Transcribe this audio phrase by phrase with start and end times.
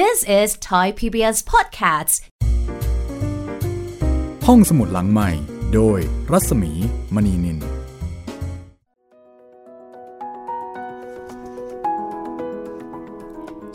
[0.00, 2.14] This is Thai PBS Podcasts
[4.46, 5.30] ห้องสมุดหลังใหม่
[5.74, 5.98] โดย
[6.32, 6.72] รัศมี
[7.14, 7.58] มณีนิน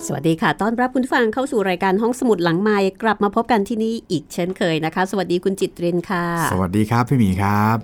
[0.06, 7.78] สวัสดีค่ะ ต้อนรับคุณผู้ฟังเข้าสู่รายการห้องสมุดหลังไม้กลับมาพบกันที่นี่อีกเช่นเคยนะคะ สวัสดีคุณจิตเรนค่ะ สวัสดีครับพี่หมีครับ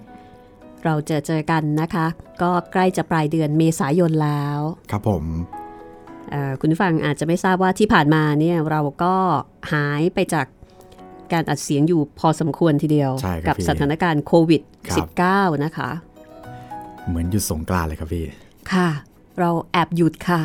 [0.83, 2.05] เราเจอเจอกันนะคะ
[2.41, 4.59] ก็ใกล้จะปลายเดือนเมษายนแล้ว
[4.91, 5.62] ครับผมเอ่อ
[6.59, 9.15] คุณผู้ฟังอาจจะไม่ทราบว่าที่ผ่านมาเนี่ยเราก็
[9.73, 10.47] หายไปจาก
[11.33, 15.89] การอัดเสียงอยู่พอสมควรทีเดียวใช่ครับกับพี่สถานการณ์โควิดครับ -19 นะคะ
[17.07, 18.25] เหมือนหยุดสงกรานต์เลยครับพี่
[18.71, 18.89] ค่ะ
[19.39, 20.41] เราแอบหยุดค่ะ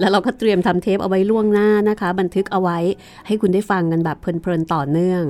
[0.00, 2.78] แล้วเราก็เตรียมทำเทปเอาไว้ล่วงหน้านะคะ บันทึกเอาไว้
[3.26, 5.22] ให้คุณได้ฟังกันแบบเพลินๆต่อเนื่อง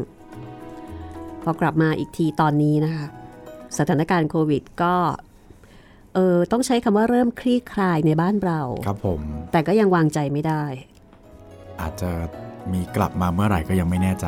[1.42, 3.06] พอกลับมาอีกทีตอนนี้นะคะ
[3.78, 4.95] สถานการณ์โควิด ก็
[6.16, 9.20] เออต้องใช้คำว่าเริ่มคลี่คลายในบ้านเรา ครับผม
[9.52, 10.64] แต่ก็ยังวางใจไม่ได้
[11.80, 12.10] อาจจะ
[12.72, 14.26] มีกลับมาเมื่อไหร่ก็ยังไม่แน่ใจ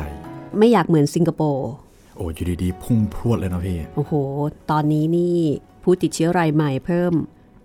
[0.57, 1.69] ไม่อยากเหมือนสิงคโปร์
[2.15, 4.13] โอ้อยู่ดีๆ พุ่งพรวดเลยนะพี่ โอ้โห
[4.71, 5.37] ตอนนี้นี่
[5.83, 7.13] ผู้ติดเชื้อรายใหม่เพิ่ม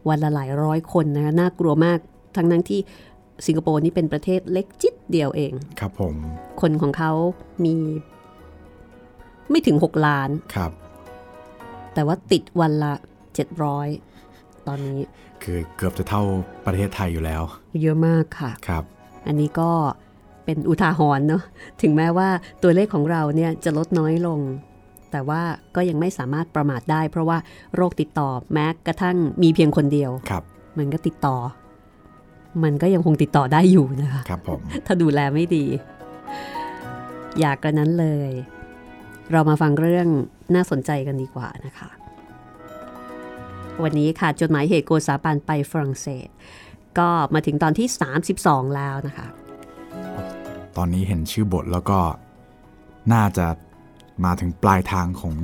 [0.09, 1.99] วันละหลายร้อยคนนะคะน่ากลัวมาก
[2.37, 2.81] ทั้งนั้นที่
[3.47, 6.15] สิงคโปร์นี่เป็นประเทศเล็กจิดเดียวเอง ครับผม
[6.61, 7.13] คนของเขา
[7.65, 7.75] มี
[9.51, 10.73] ไม่ถึง 6 ล้าน ครับ
[11.95, 12.95] แต่ว่าติดวันละ
[13.75, 14.14] 700
[14.69, 15.01] ตอนนี้
[15.43, 16.23] คือเกือบจะเท่า
[16.67, 17.43] ประเทศไทยอยู่แล้ว
[17.83, 18.85] เยอะมากค่ะครับ
[19.27, 19.71] อันนี้ก็
[20.45, 21.43] เป็นอุทาหรณ์เนาะ
[21.83, 22.29] ถึงแม้ว่า
[22.63, 24.41] ตัวเลขของเราเนี่ยจะลดน้อยลง
[25.11, 25.43] แต่ว่า
[25.77, 27.39] ก็ยังไม่สามารถประมาทได้ เพราะว่า
[27.75, 30.43] โรคติดต่อแม้กระทั่งมีเพียงคนเดียวครับ
[30.79, 31.37] มันก็ติดต่อ
[32.65, 35.65] มันก็ยังคงติดต่อได้อยู่นะคะครับผมถ้าดูแลไม่ดี
[37.41, 38.31] อยากกระนั้นเลย
[39.33, 40.09] เรามาฟังเรื่อง
[40.55, 41.89] น่าสนใจกันดีกว่านะคะ
[43.83, 46.29] วันนี้ค่ะ จดหมายเหตุโกษาปานไปฝรั่งเศส
[46.99, 47.89] ก็มาถึงตอนที่
[48.31, 49.27] 32 แล้วนะคะ
[50.77, 51.99] ตอนนี้เห็นชื่อบทแล้วก็
[53.13, 53.47] น่าจะ
[54.25, 55.35] มาถึงปลายทางของ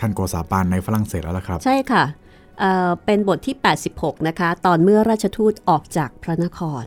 [0.00, 2.04] ท่านโกษาปานในฝรั่งเศสแล้วล่ะครับ ใช่ค่ะ
[2.60, 3.56] เอ่อเป็นบทที่
[3.90, 6.84] 86 นะคะ ตอนเมื่อราชทูตออกจากพระนคร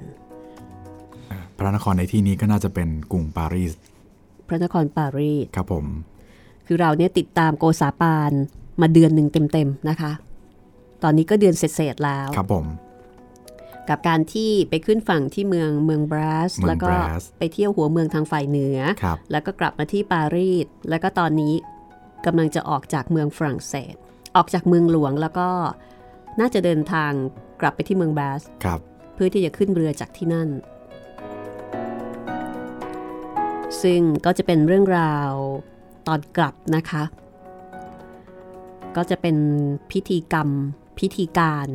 [1.57, 3.73] พระนครในที่นี้ก็น่าจะเป็นกรุงปารีส
[4.47, 5.85] พระนครปารีส ครับผม
[6.67, 8.31] คือเราเนี่ยติดตามโกษาปาน
[8.81, 10.11] มาเดือนหนึ่งเต็มๆนะคะ
[11.03, 12.65] ตอนนี้ก็เดือนเศษๆแล้วครับผม
[13.89, 21.53] กับการที่ไปขึ้นฝั่งที่เมืองเมืองบรัสเมืองแล้วก็บรัสไปเที่ยวหัวเมืองทางฝ่ายเหนือครับแล้วก็กลับมาที่ปารีสแล้วก็ตอนนี้
[22.25, 23.95] กำลังจะออกจากเมืองฝรั่งเศส
[24.35, 25.49] ออกจากเมืองหลวงแล้วก็
[26.39, 27.11] น่าจะเดินทาง
[27.61, 28.79] กลับไปที่เมืองบรัสครับ
[29.15, 30.49] เพื่อที่จะขึ้นเรือจากที่นั่น
[33.81, 35.31] ซึ่งก็จะเป็นเรื่องราว
[36.07, 37.03] ตอนกลับนะคะ
[38.95, 39.37] ก็จะเป็น
[39.91, 40.49] พิธีกรรม
[40.99, 41.67] พิธีการ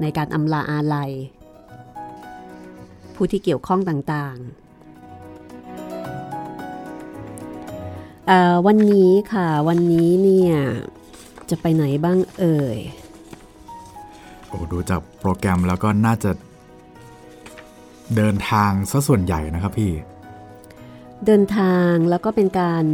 [0.00, 1.10] ในการอำลาอาลัย
[3.14, 4.46] ผู้ที่เกี่ยวข้องต่างๆ
[8.26, 10.52] เอ่อวันนี้ค่ะ วันนี้เนี่ย
[11.50, 12.78] จะไปไหนบ้างเอ่ย
[14.48, 16.30] โอ้ดูจากโปรแกรมแล้วก็น่าจะ
[18.16, 19.92] เดินทางซะส่วนใหญ่นะครับพี่
[21.26, 22.84] เดินทางแล้วก็เป็นการ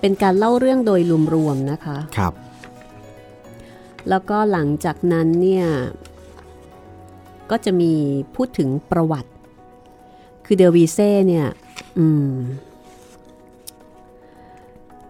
[0.00, 1.00] เป็นการเล่าเรื่องโดย
[1.34, 2.32] รวมๆนะคะ ครับ
[4.08, 5.66] แล้วก็หลังจากนั้นเนี่ย
[7.50, 7.92] ก็จะมี
[8.36, 9.30] พูดถึงประวัติ
[10.44, 11.46] คือเดอวีเซ่เนี่ย
[11.98, 12.32] อืม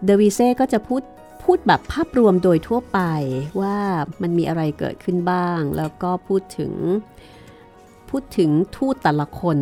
[0.05, 1.03] เดอวีเซ่ก็จะพูด
[1.43, 2.99] พูดแบบภาพรวมโดยทั่วไป
[3.61, 3.77] ว่า
[4.21, 6.73] มันมีอะไรเกิดขึ้นบ้าง แล้วก็พูดถึง
[8.09, 9.57] พูดถึงทูตแต่ละคน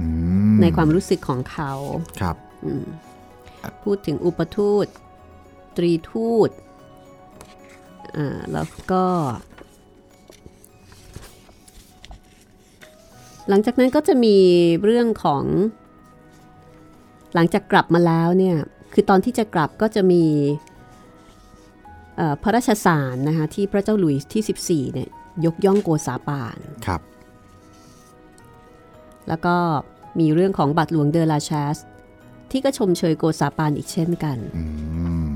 [0.00, 0.06] อื
[0.52, 1.72] มในความรู้สึกของเขา
[2.20, 2.86] ครับอืม
[3.82, 4.86] พูดถึงอุปทูต
[5.76, 6.50] ตรีทูต
[8.16, 9.04] อ่าแล้วก็
[13.48, 14.36] หลังจากนั้นก็จะมี
[14.84, 15.44] เรื่องของ
[17.34, 18.56] หลังจากกลับมาแล้วเนี่ย
[18.92, 20.24] คือตอนที่จะกลับก็จะมี
[22.16, 25.08] เอ่อพระราชสารนะคะที่พระเจ้าหลุยส์ที่ 14 เนี่ย
[25.44, 27.00] ยกย่องโกษาปานครับ
[29.28, 29.56] แล้วก็
[30.20, 31.76] มีเรื่องของบัตรหลวงเดอลาชาส
[32.50, 34.64] ที่ก็ชมเชยโกษาปานอีกเช่นกันอื
[35.26, 35.28] ม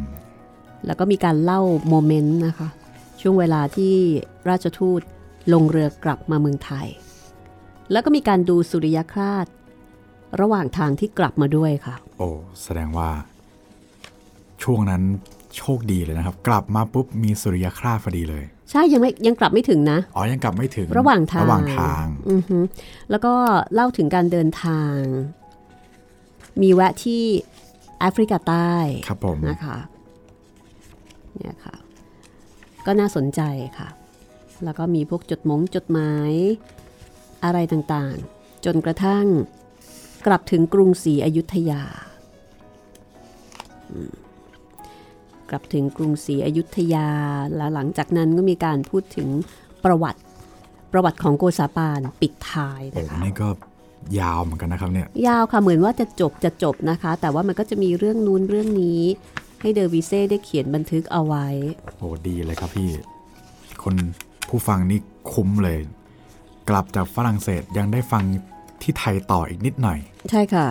[0.86, 2.68] แล้วก็มีการเล่าโมเมนต์นะคะ
[3.20, 3.94] ช่วงเวลาที่
[4.48, 5.00] ราชทูต
[5.52, 6.86] ลงเรือกลับมาเมืองไทย
[7.92, 9.46] แล้วก็มีการดูสุริยคราส
[10.40, 12.28] ระหว่างทางที่กลับมาด้วยค่ะ โอ้
[12.62, 13.10] แสดงว่า
[14.62, 15.02] ช่วงนั้น
[15.56, 22.58] โชคดีเลยนะครับ กลับมาปุ๊บมีสุริยคราสพอดีเลย ใช่ยังไม่ยังกลับไม่ถึงนะ อ๋อยังกลับไม่ถึงระหว่างทางระหว่างทางอือฮึ
[23.10, 23.34] แล้วก็
[23.74, 24.96] เล่าถึงการเดินทาง
[26.62, 27.22] มีแวะที่
[28.00, 28.72] แอฟริกาใต้
[29.08, 29.76] ครับผมนะคะ
[31.36, 31.76] เนี่ยค่ะ
[32.86, 33.40] ก็น่าสนใจ
[33.78, 33.88] ค่ะ
[34.64, 36.32] แล้วก็มีพวกจดหมงจดหมาย
[37.44, 38.16] อะไรต่าง
[38.64, 39.26] จนกระทั่ง
[40.26, 41.84] กลับถึงกรุงศรีอยุธยา
[45.50, 47.08] กลับถึงกรุงศรีอยุธยา
[47.56, 49.28] และหลังจากนั้นก็มีการพูดถึง
[49.84, 50.20] ประวัติ
[50.92, 53.48] ประวัติของโกษาปานปิดท้ายโอ้นะคะนี่ก็
[54.20, 59.02] ยาวเหมือนกันนะครับเนี่ย ยาวค่ะเหมือนว่าจะจบจะจบนะคะ แต่ว่ามันก็จะมีเรื่องนู้นเรื่องนี้
[59.62, 61.46] ให้เดอวิเซ่ได้เขียนบันทึกเอาไว้
[61.98, 62.90] โอ้ดีเลยครับพี่
[63.82, 63.94] คน
[64.48, 64.98] ผู้ฟังนี่
[65.32, 65.78] คุ้มเลย
[66.68, 68.24] กลับจากฝรั่งเศสยังได้ฟัง
[68.82, 69.98] ที่ไทยต่ออีกนิดหน่อย
[70.30, 70.66] ใช่ค่ะ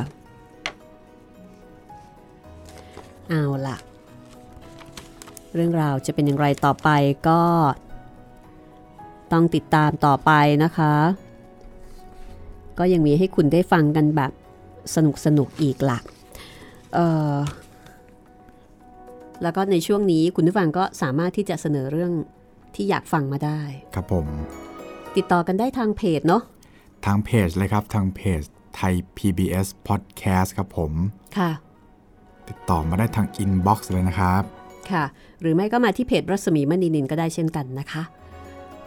[3.30, 3.78] เอาล่ะ
[5.56, 6.90] เรื่องราวจะเป็นอย่างไรต่อไป
[7.28, 7.42] ก็
[9.32, 10.32] ต้องติดตามต่อไป
[10.64, 10.94] นะคะ
[12.80, 14.32] ก็ยังมีให้คุณได้ฟังกันแบบ
[14.96, 16.04] สนุกสนุกๆอีกหลัก
[16.94, 17.34] เอ่อ
[19.44, 22.12] แล้วก็ในช่วงนี้คุณผู้ฟังก็สามารถที่จะเสนอเรื่อง
[22.76, 23.62] ที่อยากฟังมาได้
[23.96, 24.28] ครับผม
[25.16, 26.42] ติดต่อกันได้ทางเพจเนาะ
[27.06, 28.42] ทางเพจเลยครับทางเพจ
[28.76, 30.92] ไทย PBS Podcast ครับผม
[31.38, 31.52] ค่ะ
[32.50, 34.44] ติดต่อมาได้ทาง inbox เลยนะครับ
[34.92, 35.04] ค่ะ
[35.42, 38.04] หรือไม่ก็มาที่เพจรัศมีมณีนินก็ได้เช่นกันนะคะ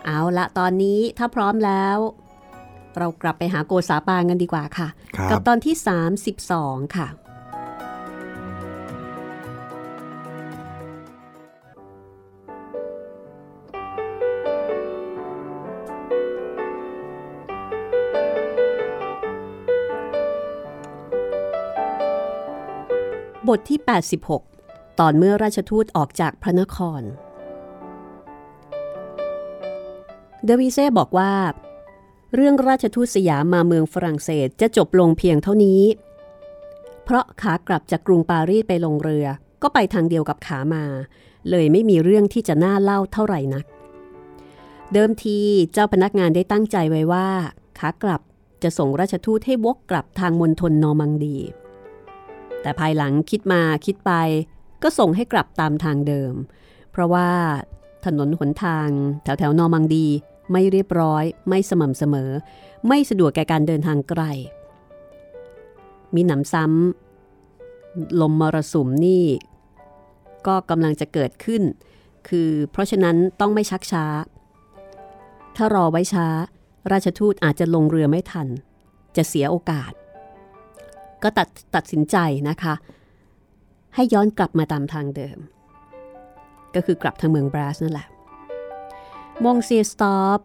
[0.05, 1.99] เอาละตอนนี้ถ้าพร้อมแล้ว
[2.99, 5.75] เรากลับไปหาโกษาปางกันดีกว่าค่ะครับกับตอนที่
[6.37, 7.07] 32 ค่ะ
[23.49, 23.81] บทที่
[24.41, 27.03] 86 ตอนเมื่อราชทูตออกจากพระนคร
[30.45, 31.33] เดวิเซ่บอกว่า
[32.35, 35.83] เรื่องราชทูตสยามมาเมืองฝรั่งเศสจะจบลงเพียงเท่านี้
[37.05, 39.27] เพราะขากลับจากกรุงปารีสไปลงเรือ
[39.63, 40.85] ก็ไปทางเดียวกับขามา
[41.51, 43.65] เลยไม่มีเรื่องที่จะน่าเล่าเท่าไหร่นัก
[44.93, 45.39] เดิมที
[45.73, 47.29] เจ้าพนักงานได้ตั้งใจไว้ว่า
[47.79, 48.21] ขากลับ
[48.63, 51.39] จะส่งราชทูตให้วกกลับทางมณฑลนอร์มังดี
[52.65, 54.13] แต่ภายหลังคิดมาคิดไป
[54.83, 56.35] ก็ส่งให้กลับตามทางเดิม
[56.93, 57.31] เพราะว่า
[58.05, 58.89] ถนนหนทาง
[59.23, 60.07] แถวแถวนอมังดี
[60.53, 62.31] ไม่เรียบร้อย ไม่สม่ำเสมอ
[62.89, 64.23] ไม่สะดวกแก่การเดินทางไกล
[66.15, 69.25] มีหนำซ้ำลมมรสุมนี่
[70.47, 71.63] ก็กำลังจะเกิดขึ้น
[72.29, 74.05] คือเพราะฉะนั้นต้องไม่ชักช้า
[75.57, 76.27] ถ้ารอไว้ช้า
[76.93, 78.49] ราชทูตอาจจะลงเรือไม่ทัน
[79.17, 79.93] จะเสียโอกาส
[81.25, 82.17] ก็ตัดตัดสินใจ
[82.49, 82.75] นะคะ
[83.95, 85.39] ให้ย้อนกลับมาตามทางเดิม
[86.75, 88.07] ก็คือกลับทางเมืองบราสนั่นแหละ
[89.45, 90.41] มงเซียสตอป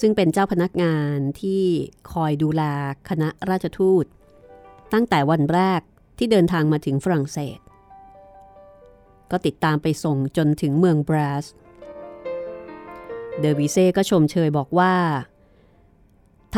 [0.00, 1.62] ซึ่งเป็นเจ้าพนักงานที่
[2.12, 2.62] คอยดูแล
[3.08, 4.04] คณะราชทูต
[4.92, 5.80] ตั้งแต่วันแรก
[6.18, 7.58] ที่เดินทางมาถึงฝรั่งเศส
[9.30, 11.44] ก็ติดตามไปส่งจนถึงเมืองแบรสต์
[13.40, 14.94] เดอวิเซ่ก็ชมเชยบอกว่า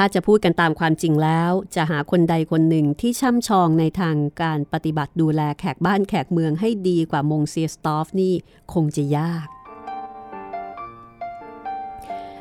[0.02, 8.35] ถ้าจะพูดกันตามความจริงแล้ว จะหาคนใดคนหนึ่งที่ช่ำชองในทางการปฏิบัติดูแลแขกบ้านแขกเมืองให้ดีกว่ามงเซียสตอฟนี่
[8.73, 9.49] คงจะยาก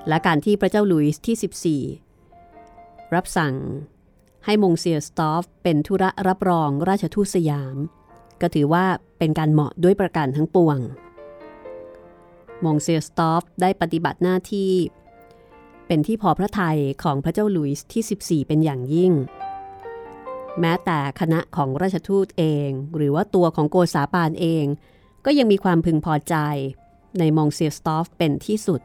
[0.07, 3.55] และการที่พระเจ้าหลุยส์ที่ 14 รับสั่ง
[4.45, 7.75] ให้มงเซียสตอฟเป็นธุระรับรองราชทูตสยาม
[8.41, 8.85] ก็ถือว่า
[9.17, 10.77] เป็นการเหมาะด้วยประการทั้งปวง
[12.65, 14.71] มงเซียสตอฟได้ปฏิบัติหน้าที่
[15.91, 19.13] เป็นที่พอพระทัยของพระเจ้าหลุยส์ที่ 14 เป็นอย่างยิ่ง
[20.59, 24.65] แม้แต่คณะของราชทูตเอง หรือว่าตัวของโกษาปานเอง
[25.25, 26.35] ก็ยังมีความพึงพอใจ
[27.19, 28.81] ในมองเซียสตอฟเป็นที่สุด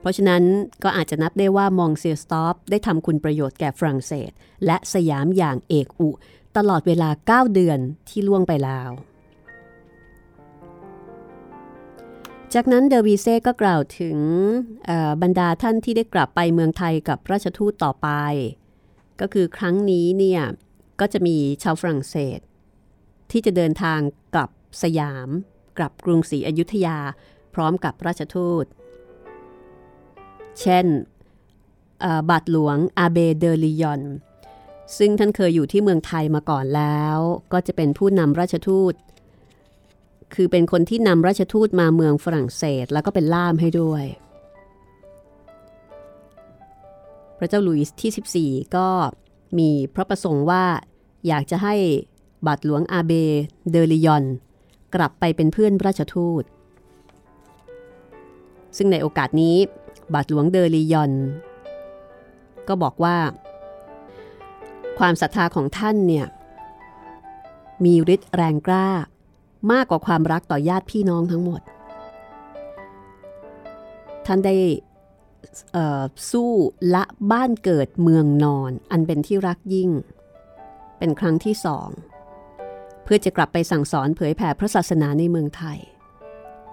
[0.00, 0.42] เพราะฉะนั้น
[0.82, 4.30] ก็อาจจะนับได้ว่ามองเซียสตอฟได้ทำคุณประโยชน์แก่ฝรั่งเศส
[4.66, 6.10] และสยามอย่างเอกอุ
[6.56, 7.78] ตลอดเวลา 9 เดือน
[8.08, 8.90] ที่ล่วงไปแล้ว
[12.56, 14.18] จากนั้นเดอวีเซ่ก็กล่าวถึง
[15.22, 18.08] บรรดาท่านที่ได้กลับไปเมืองไทยกับราชทูตต่อไป
[19.20, 20.42] ก็คือครั้งนี้เนี่ย
[21.00, 22.40] ก็จะมีชาวฝรั่งเศส
[23.30, 24.00] ที่จะเดินทาง
[24.34, 24.50] กลับ
[24.82, 25.28] สยาม
[25.78, 26.98] กลับกรุงศรีอยุธยา
[27.54, 28.64] พร้อมกับราชทูต
[30.60, 30.86] เช่น
[32.30, 34.02] บาทหลวงอาเบเดลิยอน
[34.98, 37.18] ซึ่งท่านเคยอยู่ที่เมืองไทยมาก่อนแล้ว
[37.52, 38.94] ก็จะเป็นผู้นำราชทูต
[40.34, 44.04] คือเป็นคนที่นำราชทูตมาเมืองฝรั่งเศส แล้วก็เป็นล่ามให้ด้วย
[47.38, 48.88] พระเจ้าหลุยส์ที่ 14 ก็
[49.58, 50.64] มีพระประสงค์ว่า
[51.26, 51.74] อยากจะให้
[52.46, 53.12] บาทหลวงอาเบ
[53.70, 54.24] เดลิยอน
[54.94, 56.44] กลับไปเป็นเพื่อนราชทูต
[58.76, 59.56] ซึ่งในโอกาสนี้
[60.14, 61.12] บาทหลวงเดลิยอน
[62.68, 63.16] ก็บอกว่า
[64.98, 66.26] ความศรัทธาของท่านเนี่ย
[67.84, 68.88] มีฤทธิ์แรงกล้า
[69.72, 71.60] มากกว่าความรักต่อญาติพี่น้องทั้งหมด
[74.26, 74.56] ท่านได้
[76.30, 76.50] สู้
[76.94, 79.90] ละบ้านเกิดเมืองนอน อันเป็นที่รักยิ่ง
[80.98, 81.88] เป็นครั้งที่สอง
[83.04, 85.78] เพื่อจะกลับไปสั่งสอนเผยแผ่พระศาสนาในเมืองไทย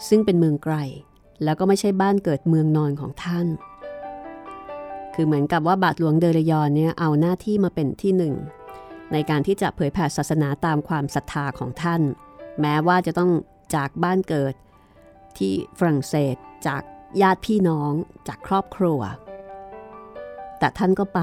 [0.08, 0.75] ซึ่งเป็นเมืองไกล
[1.43, 3.48] แล้วก็ไม่ใช่บ้านเกิดเมืองนอนของท่าน
[5.13, 8.36] คือเหมือนกับว่าบาทหลวงเดรยอนเนี่ยเอาหน้าที่มาเป็นที่หนึ่ง
[9.13, 12.01] ในการที่จะเผยแผ่ศาสนาตามความศรัทธาของท่าน
[12.62, 13.32] แม้ว่าจะต้อง
[13.75, 14.54] จากบ้านเกิด
[15.38, 16.36] ที่ฝรั่งเศส
[16.68, 16.82] จาก
[17.22, 17.92] ญาติพี่น้อง
[18.28, 19.00] จากครอบครัว
[20.60, 21.20] แต่ท่านก็ไป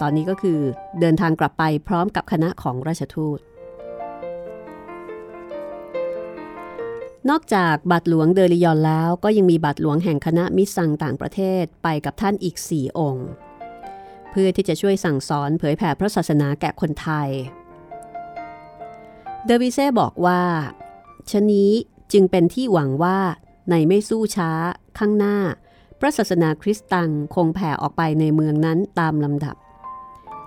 [0.00, 0.60] ตอนนี้ก็คือ
[1.00, 3.40] เดินทางกลับไปพร้อมกับคณะของราชทูต
[7.30, 13.28] นอกจากบาทหลวงเดลิยอนแล้วก็ยังมีบาทหลวงแห่งคณะมิสซังต่างประเทศไปกับท่านอีกสี่องค์
[14.30, 17.30] เพื่อที่จะช่วยสั่งสอนเผยแผ่พระศาสนาแก่คนไทย
[19.46, 20.42] เดวิเซ่บอกว่า
[21.30, 21.70] ชะนี้
[22.12, 23.18] จึงเป็นที่หวังว่า
[23.70, 24.50] ในไม่สู้ช้า
[24.98, 25.36] ข้างหน้า
[25.98, 29.56] พระศาสนาคริสต์ตังคงแผ่ออกไปในเมืองนั้นตามลำดับ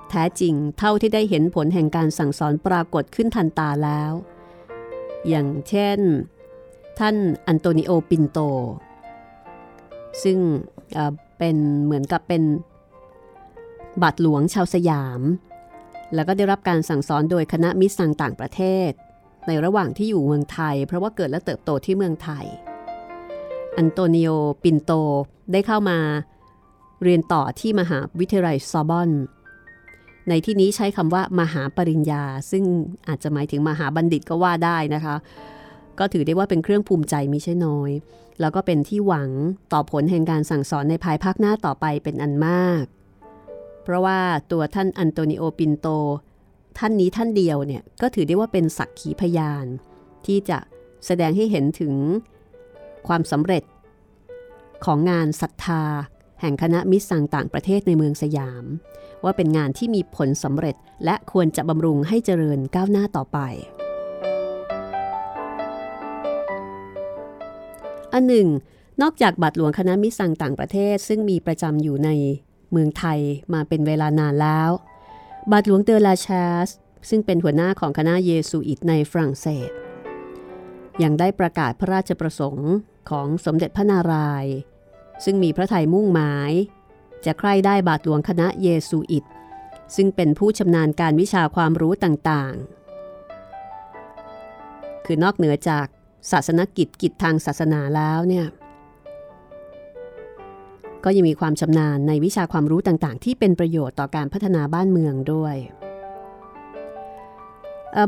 [0.10, 4.12] แท้จริงเท่าที่ได้เห็นผลแห่งการสั่งสอนปรากฏขึ้นทันตาแล้ว
[5.28, 6.00] อย่างเช่น
[7.00, 7.16] ท่าน
[7.48, 8.40] อันโตนิโอปินโต
[10.24, 10.38] ซึ่ง
[10.94, 12.44] เป็นเหมือนกับเป็น
[14.02, 15.22] บาทหลวงชาวสยาม
[16.16, 18.92] แล้วก็ได้รับการสั่งสอนโดยคณะมิสซังต่างประเทศ
[19.48, 22.46] ในระหว่างที่อยู่เมืองไทย เพราะว่าเกิดและเติบโตที่เมืองไทย
[23.78, 24.30] อันโตนิโอ
[24.64, 24.92] ปินโต
[25.52, 25.98] ได้เข้ามา
[27.04, 29.10] เรียนต่อที่มหาวิทยาลัยซอร์บอนน์
[30.30, 32.64] ในที่นี้ใช้คำว่ามหาปริญญา ซึ่ง
[33.08, 35.16] อาจจะหมายถึงมหาบัณฑิตก็ว่าได้นะคะ
[36.00, 37.92] ก็ถือได้ว่าเป็นเครื่องภูมิใจมิใช่น้อย
[38.40, 39.30] แล้วก็เป็นที่หวัง
[39.74, 42.84] ต่อผลแห่งการสั่งสอนในภายภาคหน้าต่อไปเป็นอันมาก
[43.86, 44.20] เพราะว่า
[44.52, 45.88] ตัวท่านอันโตนิโอปินโต
[46.78, 49.66] ท่านนี้ท่านเดียวเนี่ยก็ถือได้ว่าเป็นสักขีพยาน
[50.26, 50.58] ที่จะ
[51.06, 51.94] แสดงให้เห็นถึง
[53.08, 53.64] ความสำเร็จ
[54.86, 55.84] ของงานศรัทธา
[56.42, 58.66] แห่งคณะมิตรสังต่างประเทศในเมืองสยาม
[59.24, 60.76] ว่าเป็นงานที่มีผลสำเร็จ
[61.06, 63.40] และควรจะบำรุงให้เจริญก้าวหน้าต่อไป
[68.14, 68.48] อันหนึ่ง
[69.02, 72.10] นอกจากบัตรหลวงคณะมิตรสังต่างประเทศซึ่งมีประจำอยู่ใน
[72.72, 73.20] เมืองไทย
[73.54, 74.70] มาเป็นเวลานานแล้ว
[75.52, 76.70] บาทหลวงเดอลาชาส
[77.10, 79.72] ซึ่งเป็นหัวหน้าของคณะเยซูอิตในฝรั่งเศส
[81.04, 82.72] ยังได้ประกาศพระราชประสงค์
[83.10, 84.56] ของสมเด็จพระนารายณ์
[85.24, 86.52] ซึ่งมีพระไทยมุ่งหมาย
[87.26, 89.26] จะใคร่ได้บาทหลวงคณะเยซูอิต
[89.96, 95.86] ซึ่งเป็นผู้ชำนาญการวิชาความรู้ต่างๆ คือนอกเหนือจาก
[96.32, 98.46] ศาสนกิจกิจทางศาสนาแล้วเนี่ย
[101.06, 105.56] ก็ยังมีความชำนาญในวิชาความรู้ต่างๆ ที่เป็นประโยชน์ต่อการพัฒนาบ้านเมืองด้วย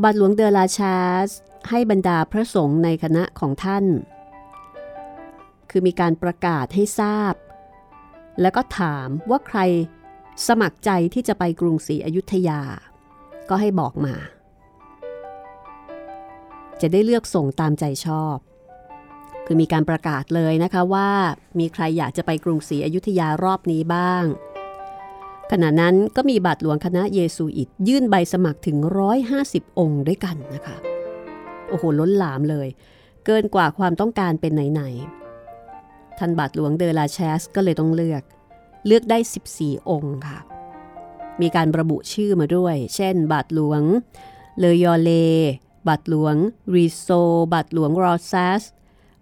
[0.03, 1.29] บัตรหลวงเดอลาชาส
[1.69, 3.85] ให้บรรดาพระสงฆ์ในคณะของท่าน
[5.69, 7.33] คือมีการประกาศให้ทราบ
[8.41, 9.59] แล้วก็ถามว่าใคร
[10.47, 12.61] สมัครใจที่จะไปกรุงศรีอยุธยา
[13.49, 14.15] ก็ให้บอกมา
[16.81, 18.37] จะได้เลือกส่งตามใจชอบ
[19.49, 21.09] คือมีการประกาศเลยนะคะว่า
[21.59, 24.23] มีใครอยากจะไปกรุงศรีอยุธยารอบนี้บ้าง
[25.51, 28.77] ขณะนั้นก็มีบาทหลวงคณะเยซูอิตยื่นใบสมัครถึง
[29.29, 30.75] 150 องค์ด้วยกันนะคะ
[31.69, 32.67] โอ้โห ล้นหลามเลย
[33.25, 38.23] เกินกว่าความต้องการเป็นไหนๆท่านบาทหลวงเดลาแชสก็เลยต้องเลือก
[38.87, 39.17] เลือกได้
[39.53, 40.39] 14 องค์ค่ะ
[41.41, 43.81] มีการระบุชื่อมาด้วย เช่น บาทหลวง
[44.59, 45.11] เลยอเล
[45.87, 46.35] บาทหลวง
[46.75, 47.09] รีโซ
[47.53, 48.63] บาทหลวงรอซัส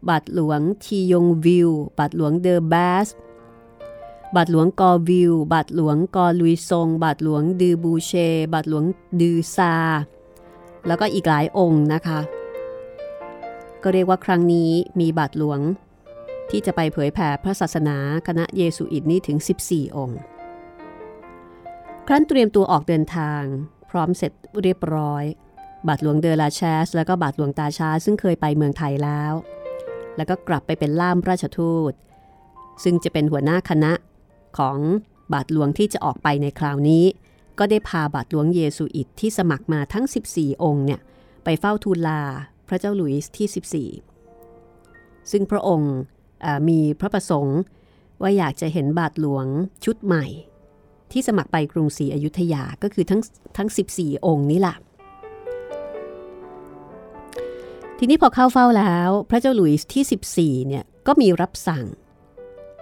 [0.10, 3.08] บาทหลวงทียงวิวบาทหลวงเดอร์บาส
[4.36, 8.12] บาทหลวงกอวิวบาทหลวงกอลุยซงบาทหลวงดือบูเช
[8.54, 8.86] บาทหลวง
[9.22, 9.74] ดือซา
[10.88, 12.20] แล้วก็อีกหลายองค์นะคะ
[13.84, 15.60] ก็เรียกว่าครั้งนี้มีบาทหลวง
[16.50, 17.98] ที่จะไปเผยแผ่พระศาสนา
[18.28, 19.38] คณะเยสุอิตนี้ถึง
[19.68, 20.20] 14 องค์
[22.08, 23.44] ครั้นเตรียมตัวออกเดินทาง
[23.90, 25.24] พร้อมเสร็จเรียบร้อย
[25.88, 29.34] บาทหลวงเดอลาแชส และก็บาทหลวงตาชาซึ่งเคยไปเมืองไทยแล้ว
[30.18, 31.94] แล้วก็กลับไปเป็นล่ามราชทูต
[32.84, 33.94] ซึ่งจะเป็นหัวหน้าคณะ
[34.58, 34.78] ของ
[35.34, 37.04] บาทหลวงที่จะออกไปในคราวนี้
[37.60, 41.00] ก็ได้พาบาทหลวงเยซูอิตที่สมัครมาทั้ง 14 องค์เนี่ย
[41.44, 42.22] ไปเฝ้าทูลลา
[42.68, 45.94] พระเจ้าหลุยส์ที่ 14 ซึ่งพระองค์
[46.70, 47.60] มีพระประสงค์
[48.22, 49.46] ว่าอยากจะเห็นบาทหลวง
[49.86, 50.26] ชุดใหม่
[51.12, 53.22] ที่สมัครไปกรุงศรีอยุธยาก็คือทั้ง
[53.58, 54.76] ทั้ง 14 องค์นี้แหละ
[58.00, 61.86] ทีนี้พอเข้าเฝ้าแล้ว พระเจ้าหลุยส์ที่ 14 เนี่ยก็มีรับสั่ง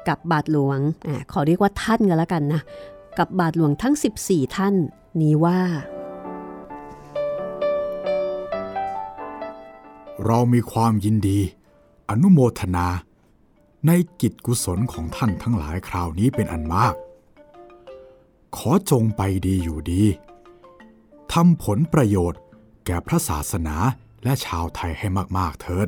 [0.08, 2.62] กับบาทหลวงอขอเรียกว่าท่านกันแล้วกันนะ
[3.20, 4.76] กับบาทหลวงทั้ง 14 ท่าน
[5.22, 5.60] นี้ว่า
[10.26, 11.40] เรามีความยินดี
[12.10, 12.88] อนุโมทนา
[13.88, 13.92] ใน
[14.22, 16.96] กิจกุศลของท่านทั้งหลายคราวนี้เป็นอันมาก
[18.58, 20.04] ขอจงไปดีอยู่ดี
[21.34, 22.42] ทำผลประโยชน์
[22.86, 23.76] แก่พระศาสนา
[24.24, 25.88] และชาวไทยให้มาก ๆ เถิด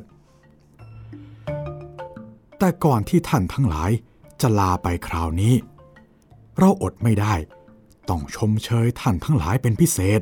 [2.57, 3.91] แต่ก่อนที่ท่านทั้งหลาย
[4.41, 5.53] จะลาไปคราวนี้
[6.57, 7.33] เราอดไม่ได้
[8.09, 10.21] ต้องชมเชยท่านทั้งหลายเป็นพิเศษ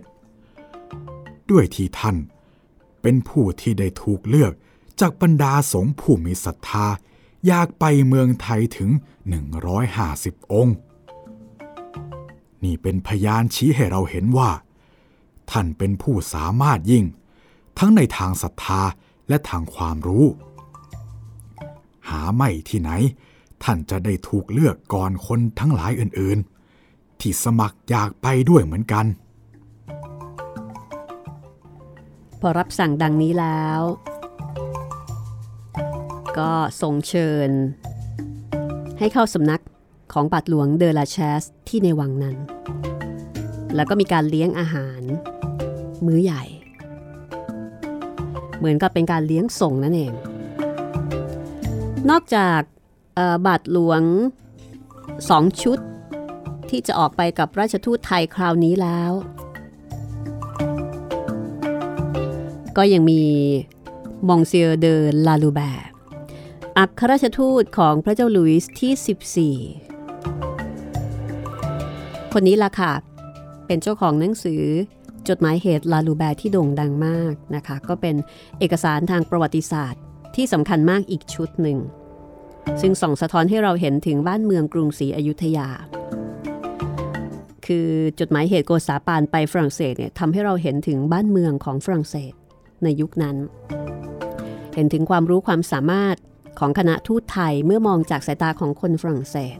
[1.52, 2.16] ด้วยที่ท่าน
[3.02, 4.54] เป็นผู้ที่ได้ถูกเลือก
[5.00, 6.88] จากบรรดาสงฆ์ผู้มีศรัทธา
[7.48, 8.90] อยากไปเมืองไทยถึง
[9.72, 10.76] 150 องค์
[12.64, 14.52] นี่เป็นพยานชี้ให้เราเห็นว่า
[15.52, 17.06] ท่านเป็นผู้สามารถยิ่ง
[17.80, 18.82] ทั้งในทางศรัทธา
[19.30, 20.26] และทางความรู้
[22.10, 22.90] หาไม่ที่ไหน
[23.64, 29.06] ท่านจะได้ถูกเลือกก่อนคนทั้งหลายอื่นๆ ที่สมัครอยากไปด้วยเหมือนกัน
[32.40, 33.82] พอรับสั่งดังนี้แล้ว
[36.38, 36.52] ก็
[36.82, 37.50] ทรงเชิญ
[39.00, 39.62] ให้เข้าสำนัก
[40.14, 42.36] ของบาทหลวงเดลาแชสที่ในวังนั้น
[43.76, 45.02] แล้วก็มีการเลี้ยงอาหาร
[46.06, 46.44] มื้อใหญ่
[48.64, 50.14] เหมือนกับเป็นการเลี้ยงส่งนั่นเอง
[52.10, 52.62] นอกจาก
[53.46, 54.02] บาทหลวง
[55.30, 55.80] สองชุด
[56.70, 59.12] ที่จะออกไปกับราชทูตไทยคราวนี้แล้ว
[62.78, 63.22] ก็ยังมี
[64.28, 64.94] มองเซียเดอ
[65.28, 65.88] ลาลูแบร์
[66.78, 68.94] อัครราชทูตของพระเจ้าหลุยส์ที่
[69.60, 69.64] 14
[72.34, 72.92] คนนี้ล่ะค่ะ
[73.66, 74.64] เป็นเจ้าของหนังสือ
[75.30, 78.16] จดหมายเหตุลาลูแบร์ที่โด่งดังมากนะคะ ก็เป็น
[78.60, 80.02] เอกสารทางประวัติศาสตร์
[80.36, 81.78] ที่สำคัญมากอีกชุดหนึ่ง
[82.82, 85.68] ซึ่งส่องสะท้อนให้เราเห็นถึงบ้านเมืองกรุงศรีอยุธยา
[87.66, 87.88] คือ
[88.20, 92.34] จดหมายเหตุโกษาปานไปฝรั่งเศสเนี่ยทำให้เราเห็นถึงบ้านเมืองของฝรั่งเศส
[92.84, 93.36] ในยุคนั้น
[94.76, 96.16] เห็นถึงความรู้ความสามารถ
[96.60, 99.58] ของคณะทูตไทยเมื่อมองจากสายตาของคนฝรั่งเศส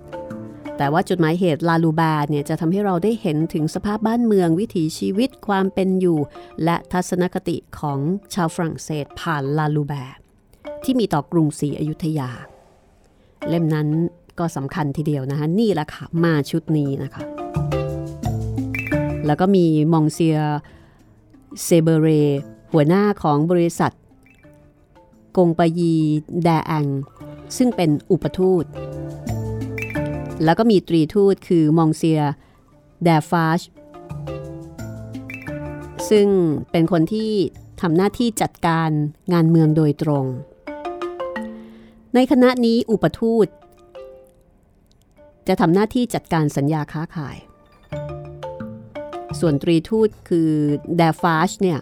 [0.78, 6.20] แต่ว่าจดหมายเหตุลาลูบาเนี่ยจะทำให้เราได้เห็นถึงสภาพบ้านเมืองวิถีชีวิตความเป็นอยู่
[6.64, 8.00] และทัศนคติของ
[8.34, 10.04] ชาวฝรั่งเศสผ่านลาลูบา
[10.84, 12.30] ที่มีต่อกรุงศรีอยุธยา
[13.50, 13.88] เล่มนั้น
[14.40, 17.24] ก็สำคัญทีเดียวนะคะ นี่แหละค่ะ มาชุดนี้นะคะ
[19.26, 20.40] แล้วก็มีมองเซีย
[21.64, 22.08] เซเบเร
[22.74, 23.92] หัวหน้าของบริษัท
[25.38, 25.94] กงปยี
[26.44, 26.86] แดแอง
[27.58, 28.66] ซึ่งเป็นอุปทูต
[30.44, 32.22] แล้วก็มีตรีทูตคือมองเซีย
[33.04, 33.62] แดฟาช
[36.10, 36.28] ซึ่ง
[36.72, 37.32] เป็นคนที่
[37.82, 38.90] ทำหน้าที่จัดการ
[39.34, 40.26] งานเมืองโดยตรง
[42.16, 43.48] ในคณะนี้อุปทูต
[45.48, 47.38] จะทำหน้าที่จัดการสัญญาค้าขาย
[49.40, 50.50] ส่วนตรีทูตคือ
[50.98, 51.80] แดฟาชเนี่ย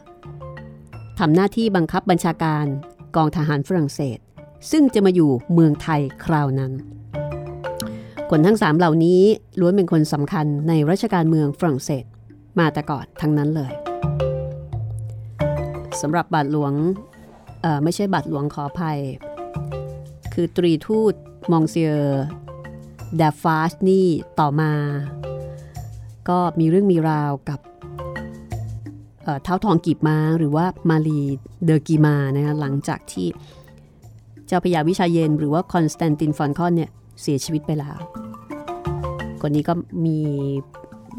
[1.20, 2.66] ทำหน้าที่บังคับบัญชาการ
[3.16, 4.20] กองทหารฝรั่งเศส
[4.72, 6.72] ซึ่งจะมาอยู่เมืองไทยคราวนั้น
[8.34, 9.22] คนทั้งสามเหล่านี้
[9.60, 12.04] ล้วนเป็นคนสำคัญในราชการเมืองฝรั่งเศส
[12.60, 13.72] มาแต่ก่อนทั้งนั้นเลย
[16.02, 16.74] สำหรับบาทหลวง
[17.84, 19.00] ไม่ใช่บาทหลวงขออภัย
[20.34, 21.14] คือตรีทูต
[21.52, 21.94] มองเซีย
[23.18, 24.08] เดฟาสนี่
[24.40, 24.72] ต่อมา
[26.30, 27.60] ก็มีเรื่องมีราวกับ
[29.44, 31.20] ท้าวทองกีบม้าหรือว่ามารี
[31.66, 33.28] เดอ กีมาร์นะคะหลังจากที่
[34.48, 37.98] เจ้าพระยาวิชาเยนทร์ หรือว่าคอนสแตนตินฟอลคอนเนี่ย เสียชีวิตไปแล้ว
[39.42, 39.74] คนนี้ก็
[40.06, 40.20] มี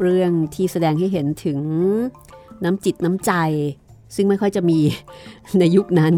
[0.01, 1.59] เรื่องที่แสดงให้เห็นถึง
[2.63, 3.31] น้ำจิตน้ำใจ
[4.15, 4.79] ซึ่งไม่ค่อยจะมี
[5.59, 6.13] ในยุคนั้น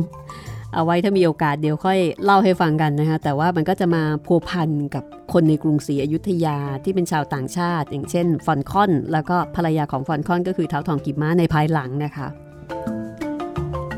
[0.73, 12.27] เอาไว้ถ้ามีโอกาสเดี๋ยวค่อยเล่าให้ฟังกันนะคะแต่ว่ามันก็จะมาพัวพันกับคนในกรุงศรีอยุธยาที่เป็นชาวต่างชาติ อย่างเช่น ฟอนคอน แล้วก็ภรรยาของฟอนคอนก็คือเท้าทองกิบม้าในภายหลังนะคะ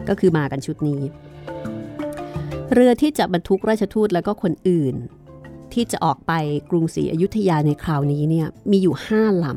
[0.09, 1.01] ก็คือมากันชุดนี้
[2.73, 4.95] เรือที่จะบรรทุกราชทูตแล้วก็คนอื่น
[5.73, 6.33] ที่จะออกไป
[6.69, 9.55] กรุงศรีอยุธยาในคราวนี้เนี่ยมีอยู่ห้าลำ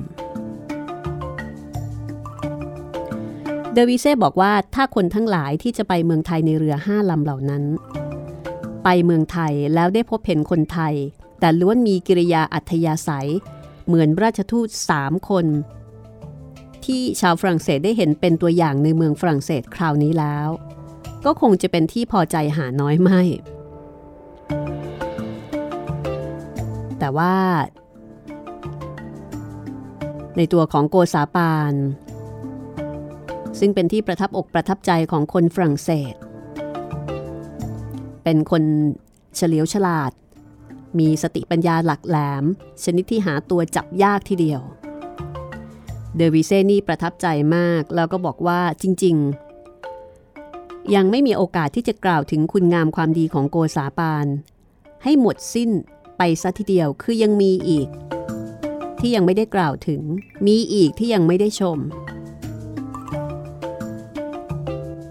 [3.74, 7.64] เดวิเซ่บอกว่าถ้าคนทั้งหลายที่จะไปเมืองไทยในเรือห้าลำเหล่านั้น
[8.84, 10.94] ไปเมืองไทยแล้วได้พบเห็นคนไทย
[11.40, 13.28] แต่ล้วนมีกิริยาอัธยาศัย
[13.86, 15.46] เหมือนราชทูตสามคน
[16.84, 20.48] ที่ชาวฝรั่งเศสได้เห็นเป็นตัวอย่างในเมืองฝรั่งเศสคราวนี้แล้ว
[21.24, 23.20] ก็คงจะเป็นที่พอใจหาน้อยไม่
[27.18, 27.36] ว่า
[30.36, 31.74] ในตัวของโกษาปาน
[33.58, 36.14] ซึ่งเป็นที่ประทับอกประทับใจของคนฝรั่งเศส
[38.24, 38.62] เป็นคน
[39.36, 40.12] เฉลียวฉลาด
[40.98, 42.44] มีสติปัญญาหลักแหลม
[42.84, 44.62] ชนิดที่หาตัวจับยากทีเดียว
[46.16, 49.16] เดวิเซนี่ประทับใจมาก แล้วก็บอกว่าจริง
[50.04, 54.26] ๆ ยังไม่มีโอกาสที่จะกล่าวถึงคุณงามความดีของโกษาปาน
[55.02, 55.70] ให้หมดสิ้น
[56.22, 57.88] ไปซะทีเดียวคือยังมีอีก
[59.00, 60.02] ที่ยังไม่ได้กล่าวถึง
[60.46, 61.78] มีอีกที่ยังไม่ได้ชม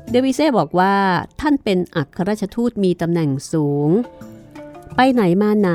[0.10, 0.95] เดวิเซ่บอกว่า
[1.41, 3.89] ท่านเป็นอัครราชทูตมีตำแหน่งสูง
[4.95, 5.72] ไปไหนมาไหน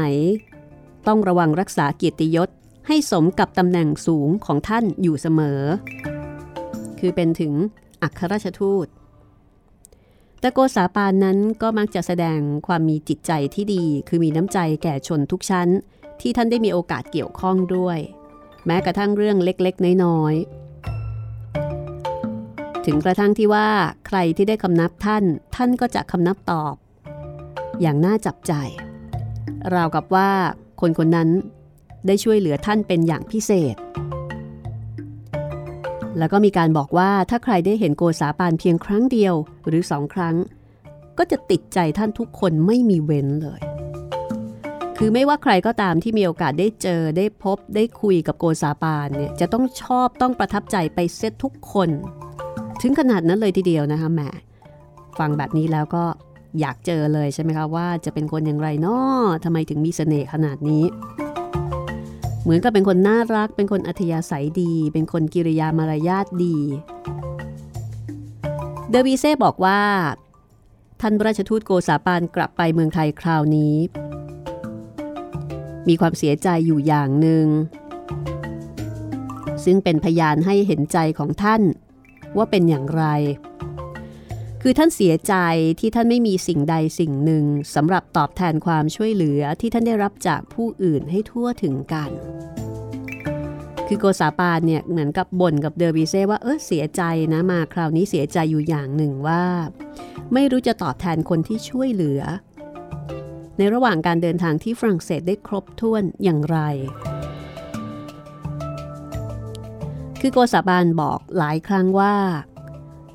[1.07, 2.49] ต้องระวังรักษาเกียรติยศ
[2.89, 5.61] ให้สมกับตำแหน่งสูงของท่านอยู่เสมอ
[6.99, 7.53] คือเป็นถึง
[8.03, 8.87] อัครราชทูต
[10.45, 15.69] แต่โกษาปานนั้นก็มักจะแสดงความมีจิตใจที่ดี คือมีน้ำใจแก่ชนทุกชั้น
[16.21, 17.99] ที่ท่านได้มีโอกาสเกี่ยวข้องด้วย
[18.67, 23.69] แม้กระทั่งเรื่องเล็กๆ น้อยๆ ถึงกระทั่งที่ว่า
[24.07, 25.25] ใครที่ได้คำนับท่าน
[25.57, 26.75] ท่านก็จะคำนับตอบ
[27.81, 28.53] อย่างน่าจับใจ
[29.75, 30.31] ราวกับว่า
[30.81, 31.29] คนคนนั้น
[32.07, 33.77] ได้ช่วยเหลือท่านเป็นอย่างพิเศษ
[36.19, 39.35] แล้วก็มีการบอกว่าถ้าใครได้เห็นโกษาปานเพียงครั้งเดียว
[39.69, 40.37] หรือสองครั้ง
[41.19, 43.61] ก็จะติดใจท่านทุกคนไม่มีเว้นเลย
[44.99, 51.91] คือไม่ว่าใครก็ตามที่มีโอกาสได้เจอได้พบได้คุยกับโกษาปานเนี่ยจะต้องชอบต้องประทับใจไปเซตทุกคน
[52.83, 54.21] ถึงขนาดนั้นเลยทีเดียวนะคะแหม
[55.19, 56.05] ฟังแบบนี้แล้วก็
[56.61, 60.85] อยากเจอเลยใช่ไหมคะว่าจะเป็นคนอย่างไรนาะทำไมถึงมีเสน่ห์ขนาดนี้
[62.45, 66.57] เหมือนกับเป็นคนน่ารัก เป็นคนอัธยาศัยดี เป็นคนกิริยามารยาทดี
[68.91, 69.81] เดวีเซ่บอกว่า
[71.01, 73.75] ท่านราชทูตโกษาปานกลับไปเมืองไทยคราวนี้
[75.89, 77.47] มีความเสียใจอยู่อย่างหนึ่ง
[79.65, 81.63] ซึ่งเป็นพยานให้เห็นใจของท่าน
[82.37, 83.05] ว่าเป็นอย่างไร
[84.67, 85.35] คือท่านเสียใจ
[85.81, 92.11] ที่ท่านไม่มีสิ่งใดสิ่งหนึ่งสำหรับตอบแทนความช่วยเหลือที่ท่านได้รับจากผู้อื่นให้ทั่วถึงกัน
[93.89, 99.45] คือโกษาปานเนี่ยเหมือนกับบ่นกับเดอร์บีเซ่ว่าเออเสียใจนะมาคราวนี้เสียใจอยู่อย่างหนึ่งว่า
[100.33, 102.21] ไม่รู้จะตอบแทนคนที่ช่วยเหลือ
[103.59, 106.59] ในระหว่างการเดินทางที่ฝรั่งเศสได้ครบถ้วนอย่างไร
[110.21, 112.15] คือโกษาบานบอกหลายครั้งว่า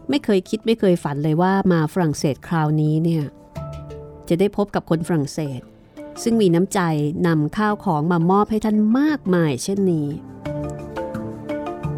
[0.10, 3.24] ไม่เคยคิดไม่เคยฝันเลยว่ามาฝรั่งเศสคราวนี้เนี่ย
[4.30, 5.62] จะได้พบกับคนฝรั่งเศส
[6.24, 6.80] ซึ่งมีน้ำใจ
[7.28, 10.08] นำข้าวของมามอบให้ท่านมากมายเช่นนี้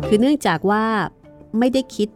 [0.08, 0.86] คือเนื่องจากว่า
[1.60, 2.10] ไม่ได้คิด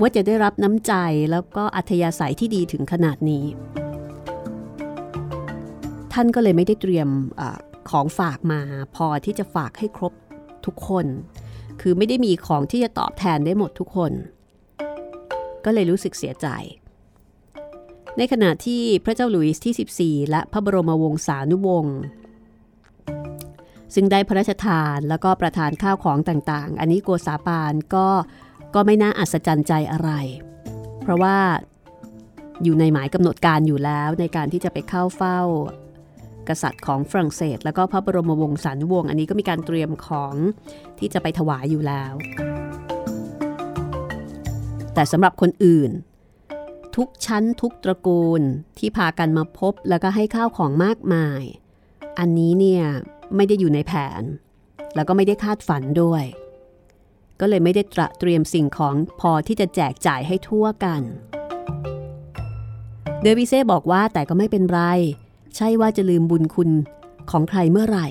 [0.00, 0.94] ว่าจะได้รับน้ำใจ
[1.30, 3.44] แล้วก็อัธยาศัยที่ดีถึงขนาดนี้
[6.12, 7.08] ท่านก็เลยไม่ได้เตรียม
[7.40, 7.42] อ
[7.90, 8.60] ของฝากมา
[8.96, 10.12] พอที่จะฝากให้ครบ
[10.66, 11.06] ทุกคน
[11.80, 14.12] คือไม่ได้มีของที่จะตอบแทนได้หมดทุกคน
[15.64, 16.46] ก็เลยรู้สึกเสียใจ
[18.18, 21.98] ในขณะที่พระเจ้าหลุยส์ที่ 14 และพระบรมวงศานุวงศ์
[23.94, 28.08] ซึ่งได้พระราชทานแล้วก็ประทานข้าวของต่างๆ อันนี้โกษาปานก็
[28.74, 30.10] ก็ไม่น่าอัศจรรย์ใจอะไร
[31.02, 31.36] เพราะว่า
[32.62, 35.40] อยู่ในหมายกำหนดการอยู่แล้วในการที่จะไปเข้าเฝ้า
[36.48, 40.34] กษัตริย์ของฝรั่งเศส แล้วก็พระบรมวงศานุวงศ์อันนี้ก็มีการเตรียมของ
[40.98, 42.12] ที่จะไปถวายอยู่แล้ว
[44.94, 45.90] แต่สำหรับคนอื่น
[46.96, 48.42] ทุกชั้นทุกตระกูล
[48.78, 51.42] ที่พากันมาพบแล้วก็ให้ข้าวของมากมาย
[52.18, 52.84] อันนี้เนี่ย
[53.36, 54.22] ไม่ได้อยู่ในแผน
[54.94, 56.24] แล้วก็ไม่ได้คาดฝันด้วย
[57.40, 61.02] ก็เลยไม่ได้ตระเตรียมสิ่งของพอที่จะแจกจ่ายให้ทั่วกัน
[63.22, 64.80] เดวิเซ่บอกว่าแต่ก็ไม่เป็นไร
[65.56, 66.70] ใช่ว่าจะลืมบุญคุณ
[67.30, 68.08] ของใครเมื่อไหร่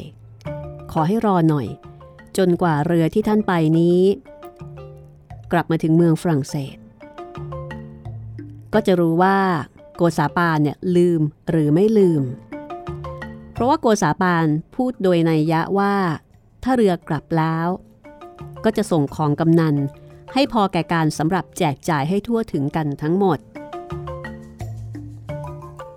[0.91, 1.67] ขอให้รอหน่อย
[2.37, 3.99] จนกว่าเรือที่ท่านไปนี้
[5.51, 6.77] กลับมาถึงเมืองฝรั่งเศส
[8.73, 9.37] ก็จะรู้ว่า
[9.95, 12.23] โกษาปานเนี่ยลืมหรือไม่ลืม
[13.53, 15.95] เพราะว่าโกษาปานพูดโดยนัยยะว่า
[16.63, 17.67] ถ้าเรือกลับแล้ว
[18.63, 19.75] ก็จะส่งของกำนัน
[20.33, 23.39] ให้พอแก่การสำหรับแจกจ่ายให้ทั่วถึงกันทั้งหมด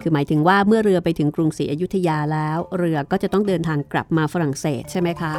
[0.00, 5.32] คือหมายถึงว่าเมื่อเรือไปถึงกรุงศรีอยุธยาแล้ว เรือก็จะต้องเดินทางกลับมาฝรั่งเศสใช่ไหมคะ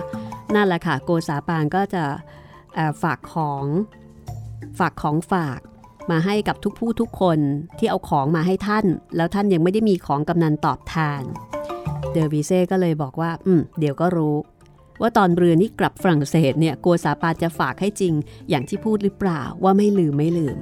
[0.56, 2.04] นั่นแหละค่ะ โกษาปานก็จะ
[3.02, 3.64] ฝากของ
[4.80, 5.60] ฝากของฝาก
[6.12, 7.40] มาให้กับทุกผู้ทุกคน
[7.78, 8.86] ที่เอาของมาให้ท่าน
[9.16, 11.24] แล้วท่านยังไม่ได้มีของกำนันตอบแทน
[12.12, 14.36] เดอวิเซ่ก็เลยบอกว่า อืม เดี๋ยวก็รู้
[15.02, 18.14] ว่าตอนเรือนี้กลับฝรั่งเศสเนี่ยโกษาปานจะฝากให้จริง
[18.50, 20.58] อย่างที่พูดหรือเปล่าว่าไม่ลืมไม่ลืม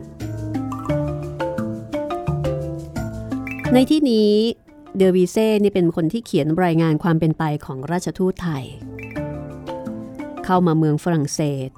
[3.73, 4.32] ในที่นี้
[4.97, 8.65] เดอวิเซ่นี่เป็นคนที่เขียนรายงานความเป็นไปของราชทูตไทย
[10.45, 11.69] เข้ามาเมืองฝรั่งเศส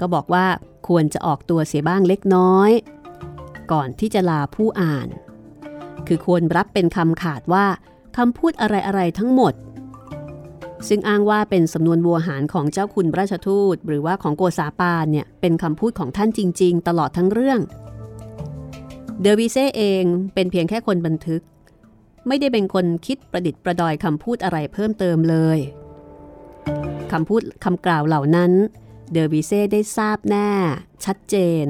[0.00, 0.46] ก็บอกว่า
[0.88, 2.70] ควรจะออกตัวเสียบ้างเล็กน้อย
[3.72, 5.08] ก่อนที่จะลาผู้อ่าน
[6.06, 7.66] คือควรรับเป็นคำขาดว่า
[8.16, 9.54] คำพูดอะไรๆทั้งหมด
[10.88, 17.60] ซึ่งอ้างว่าเป็นสำนวนวัวหารของเจ้าคุณราชทูต หรือว่าของโกษาปานเนี่ยเป็นคำพูดของท่านจริง ๆ ตลอดทั้งเรื่อง
[19.20, 21.42] เดอวิเซ่เองเป็นเพียงแค่คนบันทึก
[22.26, 25.58] ไม่ได้เป็นคนคิดประดิษฐ์ประดอยคำพูดอะไรเพิ่มเติมเลย
[27.12, 28.52] คำพูดคำกล่าวเหล่านั้น
[29.12, 30.50] เดอบิเซ่ได้ทราบแน่
[31.04, 31.66] ชัดเจน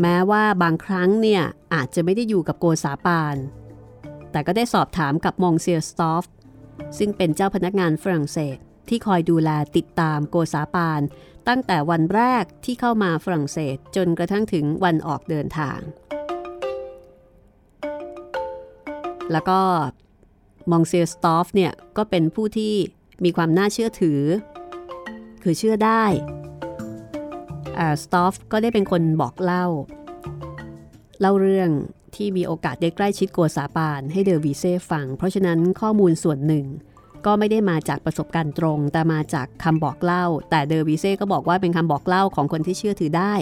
[0.00, 1.42] แม้ว่าบางครั้งเนี่ย
[1.74, 3.36] อาจจะไม่ได้อยู่กับโกษาปาน
[4.30, 6.24] แต่ก็ได้สอบถามกับมองเซียสตอฟ
[6.98, 8.56] ซึ่งเป็นเจ้าพนักงานฝรั่งเศส
[8.88, 11.00] ที่คอยดูแลติดตามโกษาปาน
[11.48, 15.78] ตั้งแต่วันแรกที่เข้ามาฝรั่งเศสจนกระทั่งถึงวันออกเดินทาง
[19.32, 19.60] แล้วก็
[20.70, 22.74] มองเซียสตอฟเนี่ยก็เป็นผู้ที่
[23.24, 24.20] มีความน่าเชื่อถือ
[25.42, 26.04] คือเชื่อได้
[28.02, 29.66] สตอฟก็ได้เป็นคนบอกเล่า
[31.20, 31.70] เล่าเรื่อง
[32.16, 36.66] ที่มีโอกาสได้ใกล้ชิดโกษาปานให้เดอวีเซ่ฟัง เพราะฉะนั้นข้อมูลส่วนหนึ่ง
[37.26, 43.34] ก็ไม่ได้มาจากประสบการณ์ตรง แต่มาจากคำบอกเล่า แต่เดอวีเซ่ก็บอกว่าเป็นคำบอกเล่าของคนที่เชื่อถือได้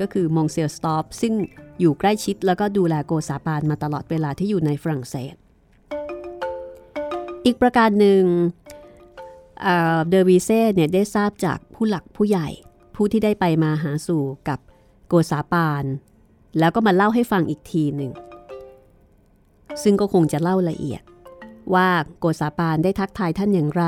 [0.00, 1.34] ก็คือมองเซียสตอฟซึ่ง
[1.80, 5.34] อยู่ใกล้ชิดแล้วก็ดูแลโกษาปานมาตลอดเวลาที่อยู่ในฝรั่งเศส
[7.44, 8.22] อีกประการหนึ่ง
[10.08, 12.48] เดอวีเซ่เนี่ยได้ทราบจากผู้หลักผู้ใหญ่
[12.94, 14.58] ผู้ที่ได้ไปมาหาสู่กับ
[15.06, 15.84] โกซาปาน
[16.58, 18.12] แล้วก็มาเล่าให้ฟังอีกทีหนึ่ง
[19.82, 21.02] ซึ่งก็คงจะเล่าละเอียด
[21.74, 23.84] ว่าโกษาปานได้ทักทายท่านอย่างไร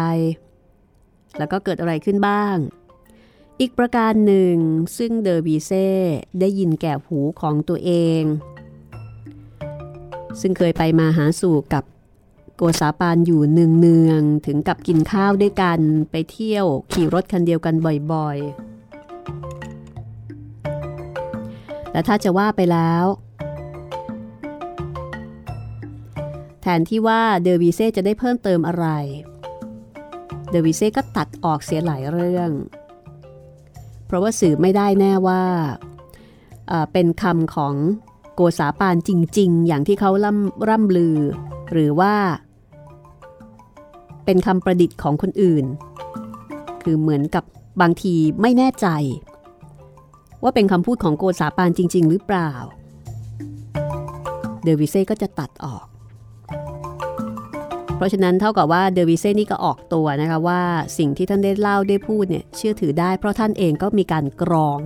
[1.38, 2.56] แล้วก็เกิดอะไรขึ้นบ้าง
[3.60, 4.56] อีกประการหนึ่ง
[4.98, 5.88] ซึ่งเดอร์บีเซ่
[6.40, 8.22] ได้ยินแก่หูของตัวเอง
[10.40, 11.84] ซึ่งเคยไปมาหาสู่กับ
[12.62, 17.74] โกษาปานอยู่เนืองๆถึงกับกินข้าวด้วยกันไปเที่ยวขี่รถคันเดียวกัน
[18.12, 23.04] บ่อยๆ และถ้าจะว่าไปแล้ว
[26.62, 28.86] แทนที่ว่าเดอวีเซ่จะได้เพิ่มเติมอะไร
[30.50, 32.50] เดอวีเซ่ก็ตัดออกเสียหลายเรื่อง
[34.06, 35.42] เพราะว่าสื่อไม่ได้แน่ว่า
[36.92, 37.74] เป็นคำของ
[38.34, 41.18] โกษาปานจริง ๆ อย่างที่เขาล่ำร่ำลือ
[41.74, 42.14] หรือว่า
[44.32, 45.64] เป็นคำประดิษฐ์ของคนอื่น
[46.82, 47.44] คือเหมือนกับ
[47.80, 48.86] บางทีไม่แน่ใจ
[50.42, 52.52] ว่าเป็นคำพูดของโกษาปานจริง ๆ หรือเปล่า
[54.64, 55.86] เดวิเซ่ก็จะตัดออก
[57.96, 60.62] เพราะฉะนั้นเท่ากับว่าเดวิเซ่นี่ก็ออกตัวนะคะว่า
[60.98, 64.80] สิ่งที่ท่านได้เล่าได้พูดเนี่ยเชื่อถือได้เพราะท่านเองก็มีการกรอง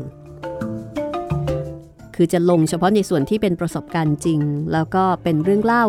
[2.15, 4.41] คือจะลงเฉพาะในส่วนที่เป็นประสบการณ์จริง
[4.73, 5.87] แล้วก็เป็นเรื่องเล่า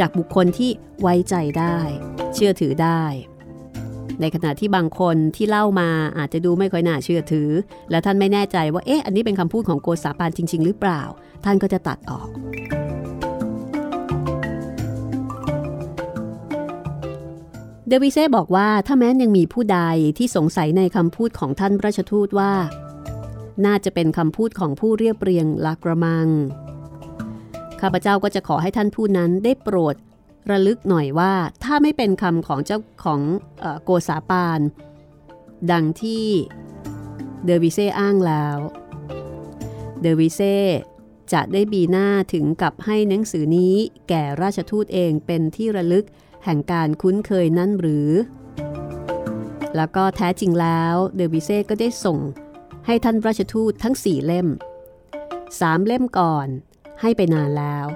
[0.00, 1.78] จากบุคคลที่ไว้ใจได้
[2.34, 3.02] เชื่อถือได้
[4.20, 7.50] ในขณะที่บางคนที่เล่ามาอาจจะดูไม่ค่อยน่าเชื่อถือ
[7.90, 11.02] และท่านไม่แน่ใจว่าเอ๊ะอันนี้เป็นคำพูดของโกษาปานจริง ๆ หรือเปล่า
[11.44, 12.28] ท่านก็จะตัดออก
[17.88, 19.80] เดวิเซ่บอกว่าถ้าแม้นยังมีผู้ใด
[20.18, 22.52] ที่สงสัยในคำพูดของท่านราชทูตว่า
[23.66, 26.28] น่าจะเป็นคำพูดของผู้เรียบเรียงลากระมัง
[27.82, 29.96] ข้าพเจ้าก็จะขอให้ท่านผู้นั้นได้โปรด
[30.50, 33.20] ระลึกหน่อยว่าถ้าไม่เป็นคำของเจ้าของ
[33.84, 34.60] โกษาปาน
[35.72, 36.26] ดังที่
[37.44, 38.58] เดอวิเซ่อ้างแล้ว
[40.00, 40.56] เดอวิเซ่
[41.32, 43.74] จะได้บีหน้าถึงกับให้หนังสือนี้
[44.08, 46.06] แก่ราชทูตเองเป็นที่ระลึก
[46.44, 48.10] แห่งการคุ้นเคยนั่นหรือ
[49.76, 52.18] แล้วก็แท้จริงแล้วเดอวิเซ่ก็ได้ส่ง
[52.86, 54.48] ให้ท่านราชทูตทั้งสี่เล่ม
[55.60, 56.48] สามเล่มก่อน
[57.02, 57.86] ให้ไปนานแล้ว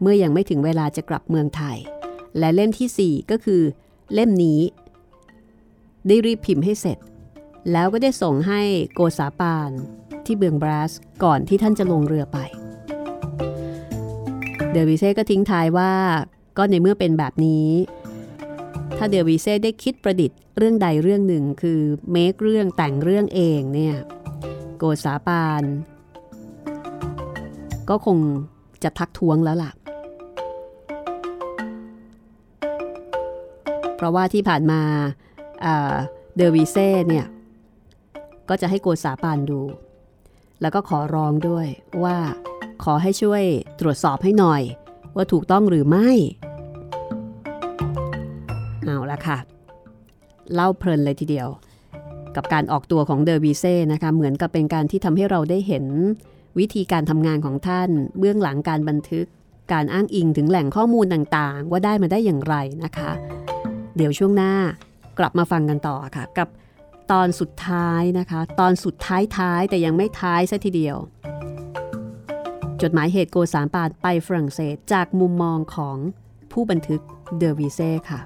[0.00, 1.76] เมื่อยังไม่ถึงเวลาจะกลับเมืองไทย
[2.38, 3.62] และเล่มที่ 4 ก็คือ
[4.14, 4.60] เล่มนี้
[6.06, 6.98] ได้รีบพิมพ์ให้เสร็จ
[7.72, 8.60] แล้วก็ได้ส่งให้
[8.94, 9.70] โกษาปาน
[10.24, 10.92] ที่เบืองบรัส
[11.24, 12.38] ก่อนที่ท่านจะลงเรือไป
[14.72, 15.92] เดวิเซ่ก็ทิ้งท้ายว่า
[16.56, 17.68] ก็ในเมื่อเป็นแบบนี้
[18.96, 21.80] ถ้าเดวิเซ่ได้คิดประดิษฐ์เรื่องใดเรื่องหนึ่งคือ
[22.12, 23.96] เมคเรื่องแต่งเรื่องเองเนี่ย
[24.78, 25.62] โกษาปาน
[27.92, 28.18] ก็คง
[28.84, 29.72] จะทักท้วงแล้วล่ะ
[33.96, 34.80] เพราะว่าที่ผ่านมา
[36.36, 37.26] เดอวีเซ่เนี่ย
[38.48, 39.60] ก็จะให้โกษาปานดู
[40.60, 41.66] แล้วก็ขอร้องด้วย
[42.04, 42.16] ว่า
[42.84, 43.42] ขอให้ช่วย
[43.80, 44.62] ตรวจสอบให้หน่อย
[45.16, 46.10] ว่าถูกต้องหรือไม่
[48.84, 49.38] เอาละค่ะ
[50.54, 51.48] เล่าเพลินเลยทีเดียว
[52.36, 55.84] กับการออกตัวของเดอร์วีเซ่นะคะ เหมือนกับเป็นการที่ทำให้เราได้เห็น
[56.58, 59.26] วิธีการทำงานของท่าน เบื้องหลังการบันทึก
[59.72, 63.12] การอ้างอิงถึงแหล่งข้อมูลต่างๆ ว่าได้มาได้อย่างไรนะคะ
[63.96, 64.54] เดี๋ยวช่วงหน้า
[65.18, 66.48] กลับมาฟังกันต่อค่ะ กับ
[67.12, 70.96] ตอนสุดท้ายนะคะ ตอนสุดท้ายท้ายแต่ยังไม่ท้ายซะทีเดียว
[72.82, 75.96] จดหมายเหตุโกสามปานไปฝรั่งเศสจากมุมมองของ
[76.52, 77.00] ผู้บันทึก
[77.38, 78.20] เดอวีเซ่ค่ะ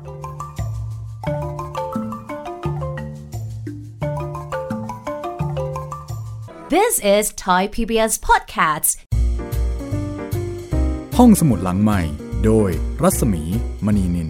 [6.68, 8.90] This is Thai PBS Podcasts
[11.18, 12.00] ห้องสมุดหลังใหม่
[12.44, 12.70] โดย
[13.02, 13.42] รัศมี
[13.86, 14.28] มณีนิน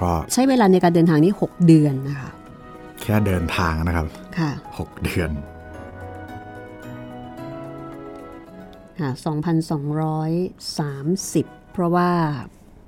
[0.00, 2.30] ก็ใช้เวลาในการเดินทางนี่6เดือนนะคะ
[3.00, 4.06] แค่เดินทางนะครับ
[4.38, 5.30] ค่ะ 6 เดือน
[9.00, 12.10] ค่ะ2,230เพ ราะว่า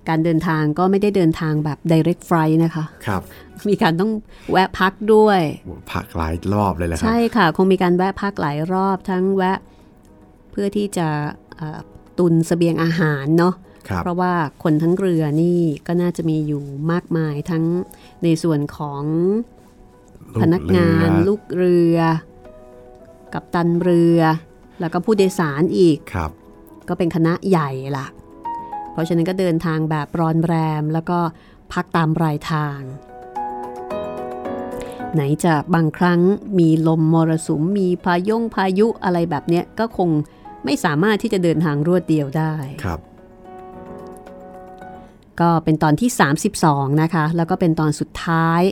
[0.09, 3.23] การเดินทางก็ไม่ได้เดินทางแบบ direct flight นะคะครับ
[3.69, 4.11] มีการต้อง
[4.53, 5.41] แวะพักด้วย
[5.93, 9.59] พักหลายรอบเลยแหละครับ ใช่ค่ะ คงมีการแวะพักหลายรอบทั้งแวะ
[10.51, 11.09] เพื่อที่จะ
[12.19, 13.55] ตุนสเสบียงอาหารเนาะ
[13.89, 17.65] ครับเพราะว่าคนทั้งเรือนี่ก็น่าจะมีอยู่มากมายทั้ง
[18.25, 19.03] ในส่วนของ
[20.35, 21.99] ลูพนักงานเรือลูกเรือ
[23.35, 24.21] กับตันเรือ
[24.81, 26.31] แล้วก็ผู้โดยสารอีกครับ
[26.89, 28.07] ก็เป็นคณะใหญ่ล่ะ
[28.93, 31.19] เพราะฉะนั้นก็เดินทางแบบรอนแรม แล้วก็
[31.73, 32.81] พักตามรายทาง
[35.15, 36.21] ไหนจะบางครั้ง
[36.59, 40.09] มีลมมรสุมมีพายงพายุอะไรแบบเนี้ยก็คง
[40.65, 43.01] ไม่สามารถที่จะเดินทางรวดเดียวได้ครับ
[45.41, 46.11] ก็เป็นตอนที่
[46.55, 48.63] 32 นะคะ แล้วก็เป็นตอนสุดท้าย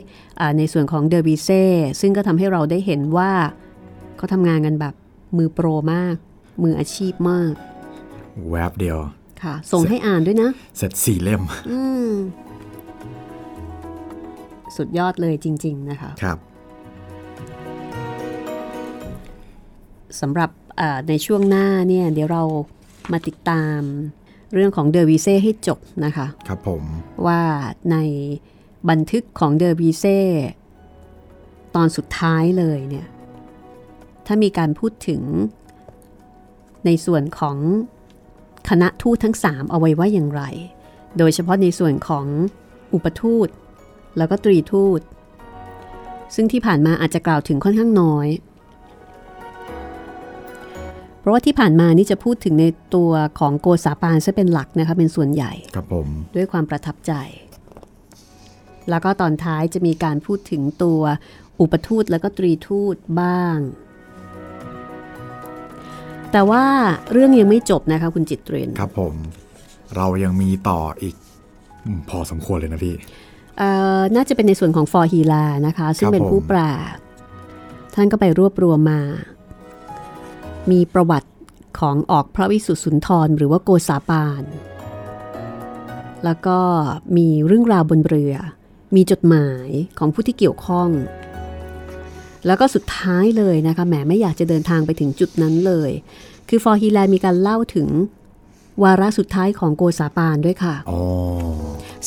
[0.57, 1.63] ในส่วนของเดอร์บีเซ่
[2.01, 3.31] ซึ่งก็ทำให้เราได้เห็นว่า
[4.17, 4.93] เขาทำงานกันแบบ
[5.37, 6.15] มือโปรมาก
[6.63, 7.53] มืออาชีพมาก
[8.49, 8.99] แวบเดียว
[9.43, 11.79] ค่ะ ส่งให้อ่านด้วยนะ เสร็จสี่เล่มอื
[12.11, 12.13] ม
[14.77, 16.37] สุดยอดเลยจริง ๆ นะคะ ครับ
[20.21, 20.49] สำหรับ
[21.09, 22.43] ในช่วงหน้าเนี่ยเดี๋ยวเรา
[23.11, 23.79] มาติดตาม
[24.53, 26.83] เรื่องของเดอร์วีเซ่ให้จบนะคะ ครับผม
[27.27, 27.41] ว่า
[27.91, 27.97] ใน
[28.89, 30.19] บันทึกของเดอร์วีเซ่
[31.75, 33.07] ตอนสุดท้ายเลยเนี่ย
[34.25, 35.21] ถ้ามีการพูดถึง
[36.85, 37.57] ในส่วนของ
[38.69, 40.43] คณะทูตทั้ง 3 เอาไว้ว่าอย่างไร
[41.17, 42.25] โดยเฉพาะในส่วนของ
[42.93, 43.47] อุปทูต
[44.17, 45.01] แล้วก็ตรีทูต
[46.35, 48.27] ซึ่งที่ผ่านมาอาจจะกล่าวถึงค่อนข้างน้อย
[51.19, 57.13] เพราะว่าที่ผ่านมานี่จะพูดถึงในตัวของโกษาปานซะเป็นหลักนะคะเป็นส่วนใหญ่ครับผมด้วยความประทับใจ
[58.89, 61.01] แล้วก็ตอนท้ายจะมีการพูดถึงตัว
[61.59, 63.57] อุปทูตแล้วก็ตรีทูตบ้าง
[66.31, 66.63] แต่ว่า
[67.11, 69.13] เรื่องยังไม่จบนะคะคุณจิตเรนครับผม
[69.95, 71.15] เรายังมีต่ออีก
[71.85, 72.95] อมพอสมควรเลยนะพี่
[73.57, 76.97] เอ่อน่าจะเป็นในส่วนของฟอร์ฮีลานะคะ ซึ่งครับเป็นผู้ผมปราบ
[77.95, 79.01] ท่านก็ไปรวบรวมมา
[80.71, 81.29] มีประวัติ
[81.79, 84.43] ของออกพระวิสุทธิสุนทรหรือว่าโกษาปาน
[86.25, 86.59] แล้วก็
[87.17, 88.33] มีเรื่องราวบนเรือ
[88.95, 89.67] มีจดหมาย
[89.99, 90.89] ของผู้ที่เกี่ยวข้อง
[92.45, 95.91] แล้วก็สุดท้ายเลยนะคะแหมไม่อยากจะเดินทางไปถึงจุดนั้นเลย
[96.49, 97.87] คือฟอร์ฮีแลนด์มีการเล่าถึง
[98.83, 101.01] วาระสุดท้ายของโกษาปานด้วยค่ะอ๋อ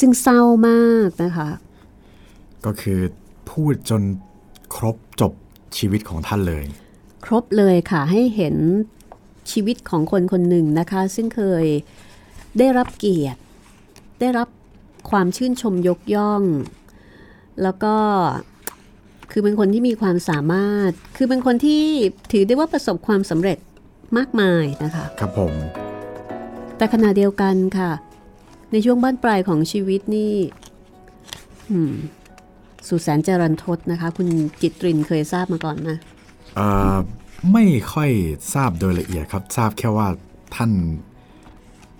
[0.01, 1.49] ซึ่งเศร้ามากนะคะ
[2.64, 3.01] ก็คือ
[3.51, 4.03] พูดจน
[4.74, 5.32] ครบจบ
[5.76, 6.64] ชีวิตของท่านเลย
[7.24, 8.57] ครบเลยค่ะให้เห็น
[9.51, 11.66] ชีวิตของคนคนหนึ่งนะคะ ซึ่งเคย
[12.59, 13.41] ได้รับเกียรติ
[14.20, 14.49] ได้รับ
[15.11, 16.43] ความชื่นชมยกย่อง
[17.62, 17.97] แล้วก็
[19.37, 21.85] คือเป็นคนที่มีความสามารถ คือเป็นคนที่
[22.32, 23.59] ถือได้ว่าประสบความสำเร็จ
[24.16, 25.53] มากมายนะคะ ครับผม
[26.76, 27.91] แต่ขณะเดียวกันค่ะ
[28.72, 30.35] ในช่วงบ้านปลายของชีวิตนี่
[31.70, 31.93] อืม
[32.89, 34.28] สุดแสนจะรันทดนะคะ คุณ
[34.61, 35.91] จิตรินเคยทราบมาก่อนไหม
[36.57, 36.97] เอ่อ
[37.53, 38.11] ไม่ค่อย
[38.55, 40.09] ทราบโดยละเอียดครับ ทราบแค่ว่า
[40.57, 40.70] ท่าน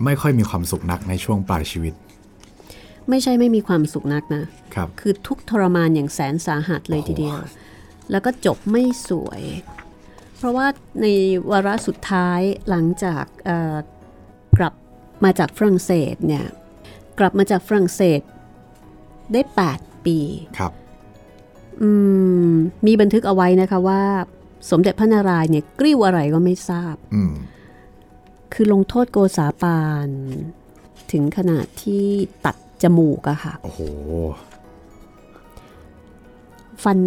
[0.03, 1.93] ไม่ค่อยมีความสุขนักในช่วงปลายชีวิต
[3.09, 4.43] ไม่ใช่ไม่มีความสุขนักนะ
[4.75, 7.39] ครับ คือทุกข์ทรมานอย่างแสนสาหัสเลยทีเดียว
[8.11, 9.41] แล้วก็จบไม่สวย
[10.37, 10.67] เพราะว่า
[11.01, 11.05] ใน
[11.51, 13.75] วาระสุดท้ายหลังจากเอ่อ
[14.57, 14.73] กลับ
[15.23, 16.45] มาจากฝรั่งเศสเนี่ย
[17.19, 18.21] กลับมาจากฝรั่งเศส
[19.33, 19.41] ได้
[19.73, 20.19] 8 ปี
[20.57, 20.71] ครับ
[21.81, 21.89] อื
[22.49, 22.53] ม
[22.87, 24.03] มีบันทึกเอาไว้นะคะว่า
[24.71, 27.33] สมเด็จพระนารายณ์เนี่ยกริ้วอะไรก็ไม่ทราบอืม
[28.53, 30.09] คือลงโทษโกษาปาน
[31.11, 32.05] ถึงขนาดที่
[32.45, 33.81] ตัด จมูกอะค่ะ โอ้โห
[36.83, 36.97] ฟัน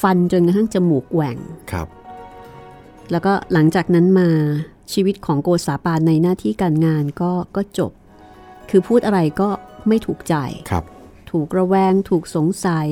[0.00, 1.38] ฟันจนกระทั่งจมูกแหว่ง
[1.72, 1.88] ครับ
[3.10, 4.28] แล้วก็หลังจากนั้นมา
[4.92, 7.92] ชีวิตของโกษาปานในหน้าที่การงานก็ก็จบ
[8.70, 9.48] คือพูดอะไรก็
[9.88, 10.34] ไม่ถูกใจ
[10.70, 10.84] ครับ
[11.30, 12.88] ถูกระแวง ถูกสงสัย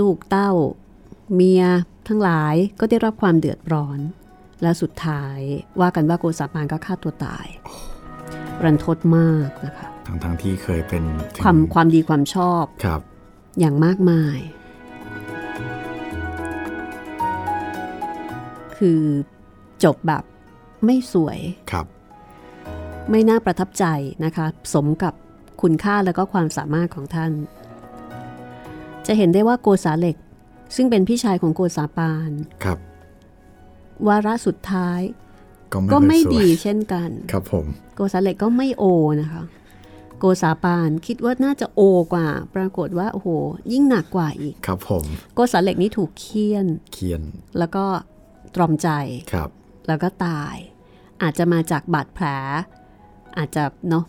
[0.00, 0.50] ลูกเต้า
[1.34, 1.64] เมีย
[2.08, 3.98] ทั้งหลายก็ได้รับความเดือดร้อน
[4.62, 5.38] และสุดท้าย
[5.80, 7.46] ว่ากันว่าโกษาปานก็ฆ่าตัวตาย
[8.64, 11.02] รันทดมากนะคะ ทั้งทั้งที่เคยเป็น
[11.34, 13.00] ถึงความความดีความชอบครับ
[13.60, 14.38] อย่างมากมาย
[18.76, 19.02] คือ
[19.84, 20.24] จบแบบ
[20.84, 21.38] ไม่สวย
[21.72, 21.86] ครับ
[23.10, 23.84] ไม่น่าประทับใจ
[24.24, 25.14] นะคะ สมกับ
[25.62, 27.32] คุณค่าและก็ความสามารถของท่าน
[29.06, 30.16] จะเห็นได้ว่าโกษาเหล็ก
[30.76, 32.30] ซึ่งเป็นพี่ชายของโกษาปาน
[32.64, 32.78] ครับ
[34.08, 35.00] วาระสุดท้าย
[35.72, 38.84] ก็ไม่ก็ไม่ค่อยสวยดีเช่นกัน ครับผม โกษาเหล็กก็ไม่โอ
[39.20, 41.80] นะคะโกษาปาน คิดว่าน่าจะโอ
[42.12, 43.28] กว่า ปรากฏว่าโอ้โห
[43.72, 45.04] ยิ่งหนักกว่าอีก ครับผม
[45.34, 47.22] โกษาเหล็กนี่ถูกเคี่ยนเคียน
[47.58, 47.84] แล้วก็
[48.54, 48.88] ตรอมใจ
[49.32, 49.50] ครับ
[49.88, 50.54] แล้วก็ตาย
[51.22, 52.26] อาจจะมาจากบาดแผล
[53.38, 54.04] อาจจะเนาะ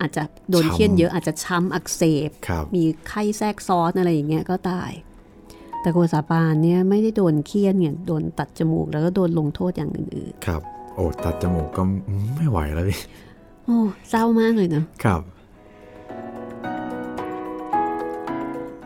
[0.00, 4.90] อาจจะโดนช้ำเคี่ยนเยอะอาจจะช้ำอักเสบครับมีไข้แทรกซ้อนอะไรอย่างเงี้ยก็ตาย
[5.80, 10.62] แต่โกษาปานเนี่ยไม่ได้โดนเคี่ยนเนี่ยโดนตัดจมูกแล้วก็โดนลงโทษอย่างอื่นครับ
[10.94, 11.82] โอ้ตัดจมูกก็
[12.36, 13.78] ไม่ไหวแล้วพี่ๆโอ้
[14.10, 15.20] เศร้ามากเลยนะครับ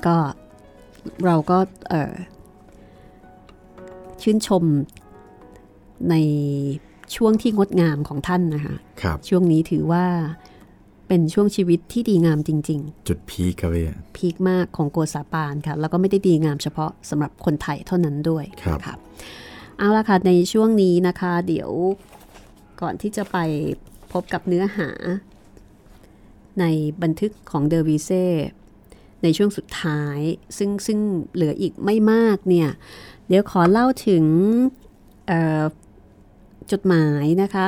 [0.06, 0.16] ก็
[1.24, 1.58] เราก็
[1.90, 2.12] เออ
[4.22, 4.64] ชื่นชม
[6.10, 6.14] ใน
[7.16, 10.04] ช่วงที่งดงามของท่านนะคะครับช่วงนี้ถือว่า
[11.08, 18.96] เป็นช่วงชีวิตที่ดีงามจริงจุดพีคครับพี่ๆพีคมากของโกษาปานค่ะ แล้วก็ไม่ได้ดีงามเฉพาะสำหรับคนไทยเท่านั้นด้วยครับนะะ
[19.78, 21.70] เอาละค่ะในช่วงนี้นะคะ เดี๋ยว
[22.80, 23.38] ก่อนที่จะไป
[24.12, 24.90] พบกับเนื้อหา
[26.60, 26.64] ใน
[27.02, 28.24] บันทึกของเดอวีเซ่
[29.26, 30.18] ในช่วงสุดท้าย
[30.58, 30.98] ซึ่งซึ่ง
[31.34, 32.70] เหลืออีกไม่มากเนี่ย
[33.28, 34.24] เดี๋ยวขอเล่าถึง
[35.26, 35.64] เอ่อ
[36.72, 37.66] จดหมายนะคะ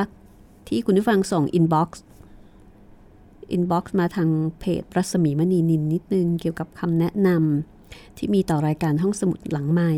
[0.67, 4.29] ที่คุณผู้ฟังส่ง inbox inbox มาทาง
[4.59, 9.93] เพจรัศมีมณีนิลนิดนึง เกี่ยวกับคำแนะนำที่มีต่อรายการห้องสมุดหลังไมค์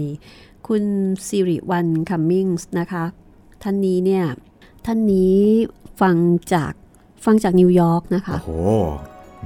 [0.68, 0.84] คุณ
[1.28, 3.04] สิริวันคัมมิงส์นะคะ
[3.64, 4.26] ท่านนี้เนี่ย
[4.86, 5.38] ท่านนี้
[6.02, 6.18] ฟัง
[6.54, 6.74] จาก
[7.26, 8.52] ฟังจากนิวยอร์กนะคะ โอ้โห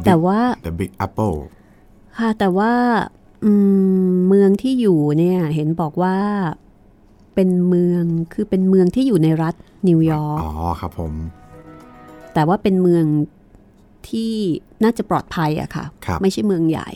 [0.06, 1.36] แต่ว่า The Big Apple
[2.20, 2.74] ค่ะ แต่ว่า
[3.44, 3.52] อื
[4.10, 6.18] มเมืองที่อยู่เนี่ยเห็นบอกว่า
[7.36, 8.04] เป็นเมือง
[8.34, 9.56] คือเป็นเมืองที่อยู่ในรัฐ
[9.88, 10.52] นิวยอร์กอ๋อ
[10.82, 11.14] ครับผม
[12.34, 13.06] แต่ว่าเป็นเมือง
[14.10, 14.34] ที่
[14.84, 16.90] น่าจะปลอดภัยอะค่ะครับไม่ใช่เมืองใหญ่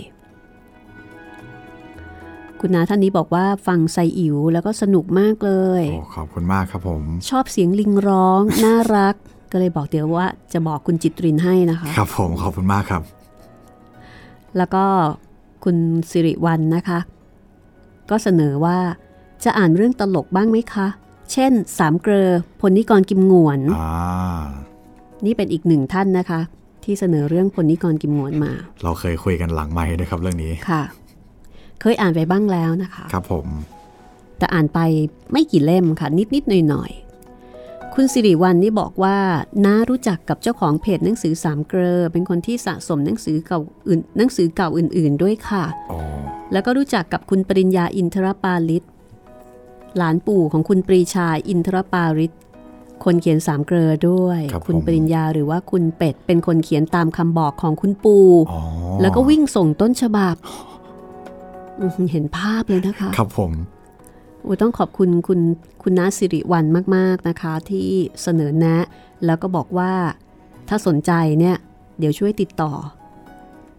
[2.60, 9.16] คุณนาท่านนี้บอกว่าฟังไซอิ๋วแล้วก็สนุกมากเลยโอ้ขอบคุณมากครับผม ชอบเสียงลิงร้อง น่ารัก
[9.52, 13.02] ก็เลยบอกเดี๋ยวว่าจะบอกคุณจิตรินให้นะคะ ครับผมขอบคุณมากครับ
[14.58, 14.84] แล้วก็
[15.64, 15.78] คุณ
[16.10, 17.00] สิริวัลนนะคะ
[18.10, 18.78] ก็เสนอว่า
[19.44, 20.88] จะอ่านเรื่องตลกบ้างไหมคะ
[21.32, 22.30] เช่น สามเกลอ
[22.60, 24.46] พลนิกรกิมหงวนอ่า
[25.26, 26.40] นี่เป็นอีกหนึ่งท่านนะคะ
[26.84, 28.52] ที่เสนอเรื่องพลนิกรกิมหงวนมา
[28.84, 30.84] เราเคยคุยกันหลังไม้ด้วยครับเรื่องนี้ ค่ะ
[31.82, 33.48] เคยอ่านไปบ้างแล้วนะคะ ครับผม
[34.38, 34.80] แต่อ่านไป
[35.32, 37.09] ไม่กี่เล่มค่ะ นิดๆหน่อยๆ
[37.96, 39.18] คุณสิริวัลนี่บอกว่า
[39.66, 46.00] น้ารู้จักกับเจ้าของเพจหนังสือสามเกลอเป็นคนที่สะสมหนังสือเก่าอื่นหนังสือเก่าอื่น ๆ ด้วยค่ะอ๋อ
[46.52, 48.84] แล้วก็รู้จักกับคุณปริญญาอินทรปาลิศ
[49.98, 52.32] หลานปู่ของคุณปรีชาอินทรปาลิศ
[53.04, 58.62] คนเขียนสามเกลอด้วยครับคุณผมปริญญาหรือว่าคุณเป็ดเป็นคนเขียนตามคำบอกของคุณปู่อ๋อ
[59.02, 60.36] แล้วก็วิ่งส่งต้นฉบับ
[61.80, 63.52] อื้อหือเห็นภาพเลยนะคะ ครับผม
[64.46, 65.40] อุยต้องขอบคุณคุณ
[65.84, 66.66] คุณน้าสิริวัล
[66.96, 67.90] มาก ๆ นะคะ ที่
[68.22, 68.78] เสนอแนะ
[69.26, 69.92] แล้วก็บอกว่า
[70.70, 71.58] ถ้าสนใจเนี่ย
[72.00, 72.74] เดี๋ยวช่วยติดต่อ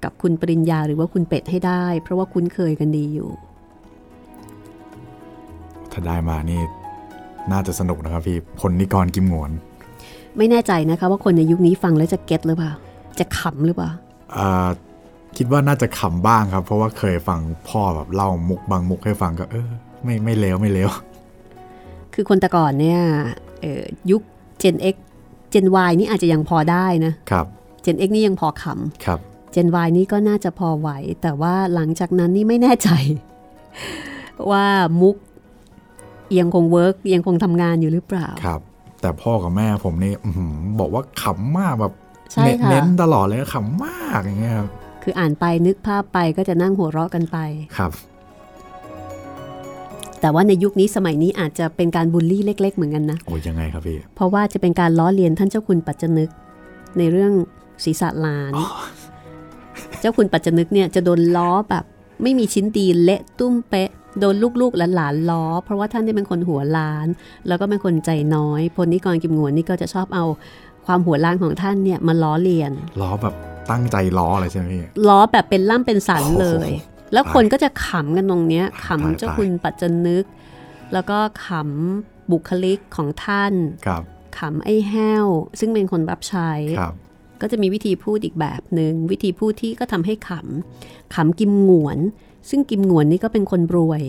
[0.03, 3.31] กับคุณปริญญาหรือว่าคุณเป็ดให้ได้ เพราะว่าคุ้นเคยกันดีอยู่
[5.93, 6.61] ถ้าได้มานี่
[7.53, 9.51] น่าจะสนุกนะครับพี่พลนิกรกิมหงวน
[10.37, 12.73] ไม่แน่ใจนะคะว่าคนในยุคนี้ฟังแล้วจะเก็ตหรือเปล่า
[13.19, 13.91] จะขำหรือเปล่า
[14.37, 14.69] อ่า
[15.37, 19.71] คิดว่าน่าจะขำบ้างครับ เพราะว่าเคยฟังพ่อแบบเล่ามุกบางมุกให้ฟังก็เออ
[20.05, 20.90] ไม่ไม่เลวไม่เลว
[22.14, 23.01] คือคนแต่ก่อนเนี่ย
[23.61, 24.22] เอ่อยุค
[24.62, 24.96] Gen X
[25.53, 27.46] Gen Y นี่อาจจะยังพอได้นะครับ
[27.84, 28.64] Gen X นี่ยังพอข
[29.05, 30.90] ครับำ Gen Y นี่ก็น่าจะพอไหว
[31.22, 32.88] แต่ว่าหลังจากนั้นนี่ไม่แน่ใจ
[34.51, 34.66] ว่า
[35.01, 35.16] มุก
[36.38, 38.61] ยังคงเวิร์กยังคงทำงานอยู่หรือเปล่าครับ
[39.01, 41.92] แต่พ่อกับแม่ผมนี่อื้อหือบอกว่าขำมากแบบ
[42.32, 44.68] ใช่เน้นค่ะเน้นตลอดเลยขำมากอย่างเงี้ยครับ
[45.03, 47.38] คืออ่านไปนึกภาพไปก็จะนั่งหัวเราะกันไป
[47.76, 47.92] ครับ
[50.21, 56.31] แต่ว่าในยุคนี้สมัยนี้อาจจะเป็นการบูลลี่เล็ก ๆ เหมือนกันนะ โอ้ยยังไงครับพี่ เพราะว่าจะเป็นการล้อเลียนท่านเจ้าคุณปัจจนึก
[56.99, 57.33] ในเรื่อง
[57.85, 58.53] ศีรษะล้าน
[60.01, 61.85] เจ้าคุณปัจจนึกเนี่ยจะโดนล้อแบบ
[62.23, 63.91] ไม่มีชิ้นดีเละตุ้มเป๊ะ
[64.21, 67.07] โดนลูกๆหลานๆล้อ เพราะว่าท่านนี่เป็นคนหัวล้าน
[67.49, 70.25] แล้วก็เป็นคนใจน้อย พลนิกรกิมงวนนี่ก็จะชอบเอา
[70.87, 73.35] ความหัวล้านของท่านเนี่ยมาล้อเลียน ล้อแบบ
[73.71, 80.25] ตั้งใจล้อเลยใช่ไหมพี่ ล้อแบบเป็นล่ำเป็นสันเลยโอ้โห แล้วคนก็จะขำกันตรงเนี้ยตายขำเจ้าคุณปัจจนึก
[80.93, 83.53] แล้วก็ขำบุคลิกของท่าน
[83.87, 84.03] ครับ
[84.39, 85.27] ขำไอ้แห้ว
[85.61, 86.51] ซึ่งเป็นคนรับใช้
[86.81, 86.95] ครับ
[87.41, 91.99] ก็จะมีวิธีพูดอีกแบบหนึ่งวิธีพูดที่ก็ทำให้ขำขำกิมหงวน
[92.51, 94.03] ซึ่งกิมหงวนนี่ก็เป็นคนรวย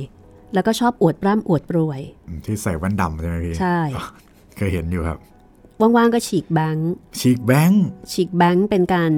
[0.53, 2.01] แล้วก็ชอบอวดร่ำอวดรวย
[2.45, 3.79] ที่ใส่แว่นดำใช่ไหมพี่ใช่
[4.57, 5.17] เคยเห็นอยู่ครับ
[5.81, 9.11] ว่างๆก็ฉีกแบงค์ฉีกแบงค์ฉีกแบงค์เป็นการ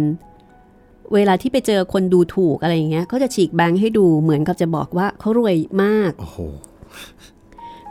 [1.15, 6.37] เวลาที่ไปเจอคนดูถูกอะไรอย่างเงี้ยเขาจะฉีกแบงค์ให้ดูเหมือนกับจะบอกว่าเขารวยมาก โอ้โห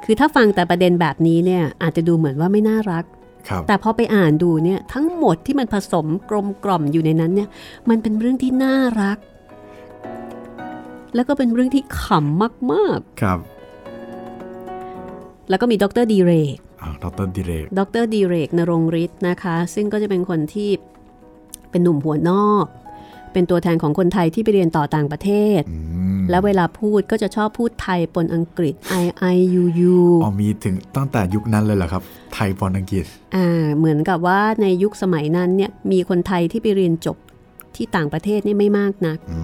[0.04, 3.04] คือถ้าฟังแต่ประเด็นแบบนี้เนี่ยอาจจะดูเหมือนว่าไม่น่ารัก
[3.48, 7.48] ครับแต่พอไปอ่านดูเนี่ยทั้งหมดที่มันผสมกลมกล่อมอยู่ในนั้นเนี่ย
[7.90, 9.18] มันเป็นเรื่องที่น่ารัก
[11.14, 13.48] แล้วก็เป็นเรื่องที่ขำมากครับๆ
[15.48, 20.70] แล้วก็มีดรดีเรกอ้าวดรดิเรกดรดีเรกนรงฤทธิ์นะคะ ซึ่งก็จะเป็นคนที่
[21.70, 22.66] เป็นหนุ่มหัวนอก
[23.34, 25.30] เป็นตัวแทนของคนไทยที่ไปเรียนต่อต่างประเท
[25.60, 25.78] ศอื
[26.18, 29.04] มแล้วเวลาพูดก็จะชอบพูดไทยปนอังกฤษ I
[29.34, 32.02] I U U อ๋อมีถึงตั้งแต่ยุคนั้นเลยเหรอครับ
[32.34, 33.04] ไทยปอนอังกฤษ
[33.36, 37.16] อ่า เหมือนกับว่าในยุคสมัยนั้นเนี่ยมีคนไทยที่ไปเรียนจบ
[37.76, 39.38] ที่ต่างประเทศนี่ไม่มากนักอื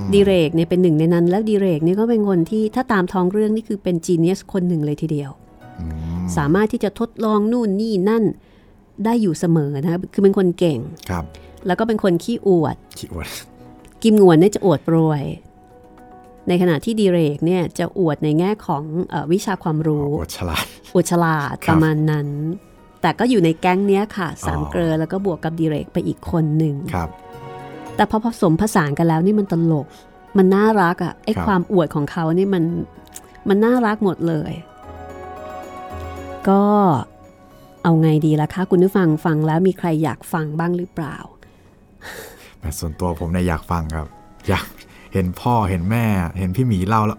[0.00, 5.30] มดีเรกเนี่ยเป็นหนึ่งในนั้น แล้วดีเรกเนี่ยก็เป็นคนที่ถ้าตามท้องเรื่องนี่คือเป็นจีเนียสคนหนึ่งเลยทีเดียว
[5.80, 5.86] อื
[6.20, 8.24] มสามารถที่จะทดลองนู่นนี่นั่น
[9.04, 10.78] ได้อยู่เสมอนะคะคือเป็นคนเก่ง
[11.10, 11.24] ครับ
[11.66, 13.28] แล้วก็เป็นคนขี้อวด ขี้อวด
[14.02, 15.22] กิมงวนเนี่ยจะอวดโปรย
[16.48, 22.28] ในขณะที่ดีเรกเนี่ยจะอวดในแง่ของเออวิชาความรู้อวดฉลาดอวดฉลาดครัปบระมาณนั้น
[23.02, 27.08] แต่ก็อยู่ในแก๊งเนี้ยค่ะสามอ๋อเกลอแล้วก็บวกกับดีเรกไปอีกคนหนึ่งครับ
[27.96, 29.86] แต่พอผสมผสานกันแล้วนี่มันตลก
[30.36, 32.64] มันน่ารักอะ่ะไอครับความอวดของเขานี่มัน
[33.48, 34.52] มันน่ารักหมดเลย
[36.48, 36.62] ก็
[37.82, 41.16] เอาไงดีล่ะคะ คุณผู้ฟังฟังแล้วมีใครอยากฟังบ้างหรือเปล่า
[42.60, 44.06] แต่ส่วนตัวผมเนี่ยอยากฟังครับ
[44.48, 44.66] อยาก
[45.12, 46.04] เห็นพ่อเห็นแม่
[46.38, 47.18] เห็นพี่หมีเล่าแล้ว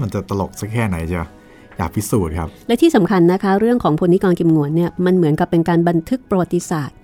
[0.00, 1.26] มันจะตลกสักแค่ไหนจ้า
[1.78, 6.98] อยากพิสูจน์ครับ และที่สำคัญนะคะ เรื่องของพลนิกรกิมงวนเนี่ยมันเหมือนกับเป็นการบันทึกประวัติศาสตร์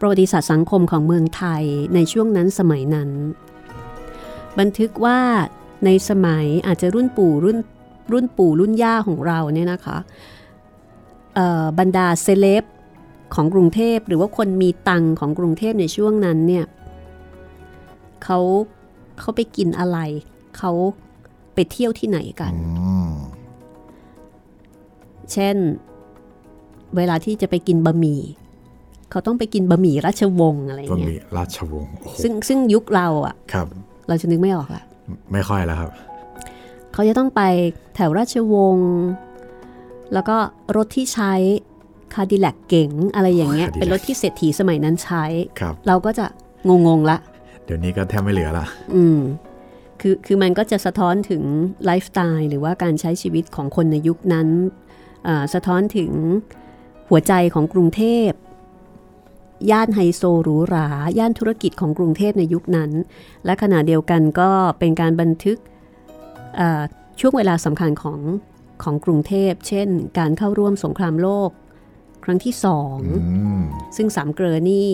[0.00, 1.62] ประวัติศาสตร์สังคมของเมืองไทย
[1.94, 3.10] ในช่วงนั้นสมัยนั้น
[4.58, 5.18] บันทึกว่า
[5.84, 7.58] ในสมัยอาจจะรุ่นปู่รุ่น
[8.12, 9.98] รุ่นปู่รุ่นย่าของเราเนี่ยนะคะ
[11.78, 12.64] บรรดาเซเลบ
[13.34, 16.64] ของกรุงเทพหรือว่าคนมีตังค์ของกรุงเทพในช่วงนั้นเนี่ย
[18.24, 18.38] เขา
[19.20, 19.98] เขาไปกินอะไร
[20.58, 20.72] เขา
[21.54, 23.12] ไปเที่ยวที่ไหนกันอืม
[25.32, 25.56] เช่น
[26.96, 28.20] เวลาที่จะไปกินบะหมี่
[29.10, 33.66] เขาต้องไปกินบะหมี่ราชวงศ์อะไรก็เงี้มียราชวงศ์โอ้โหซึ่งซึ่งยุคเราอะครับ
[34.08, 34.82] เราจะนึกไม่ออกละ
[35.32, 35.90] ไม่ค่อยแล้วครับ
[36.92, 37.42] เขาจะต้องไป
[37.94, 38.90] แถวราชวงศ์
[40.12, 40.36] แล้วก็
[40.76, 41.32] รถที่ใช้
[42.14, 45.24] คาดิแลกเก๋งอะไรอย่างเงี้ย Cadillac เป็นรถที่เศรษฐีสมัยนั้นใช้
[45.60, 46.26] ครับเราก็จะ
[46.68, 47.18] งงๆละ
[47.64, 49.20] เดี๋ยวนี้ก็แทบไม่เหลือละ อืม
[50.00, 51.42] คือ คือมันก็จะสะท้อนถึง
[51.84, 54.48] ไลฟ์สไตล์หรือว่าการใช้ชีวิตของคนในยุคนั้น
[55.26, 56.10] อ่าสะท้อนถึง
[57.08, 58.30] หัวใจของกรุงเทพ
[59.70, 60.86] ย่านไฮโซหรูหรา
[61.18, 62.90] ย่านธุรกิจของกรุงเทพในยุคนั้น
[63.44, 65.58] และขณะเดียวกันก็เป็นการบันทึก
[66.60, 66.82] อ่า
[67.20, 68.20] ช่วงเวลาสำคัญของ
[68.82, 69.88] ของกรุงเทพ เช่น
[70.18, 71.50] การเข้าร่วมสงครามโลก
[72.24, 73.62] ครั้งที่สองอืม
[73.96, 74.88] ซึ่งสามเกลอนี่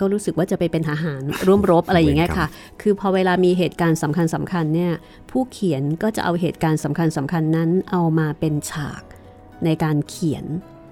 [0.00, 2.46] ก็รู้สึกว่าจะไปเป็นทหารร่วมรบอะไรอย่างเงี้ยค่ะ
[2.82, 4.92] คือพอเวลามีเหตุการณ์สำคัญสำคัญเนี่ย
[5.30, 9.02] ผู้เขียนก็จะเอาเหตุการณ์สำคัญสำคัญนั้นเอามาเป็นฉาก
[9.64, 10.44] ในการเขียน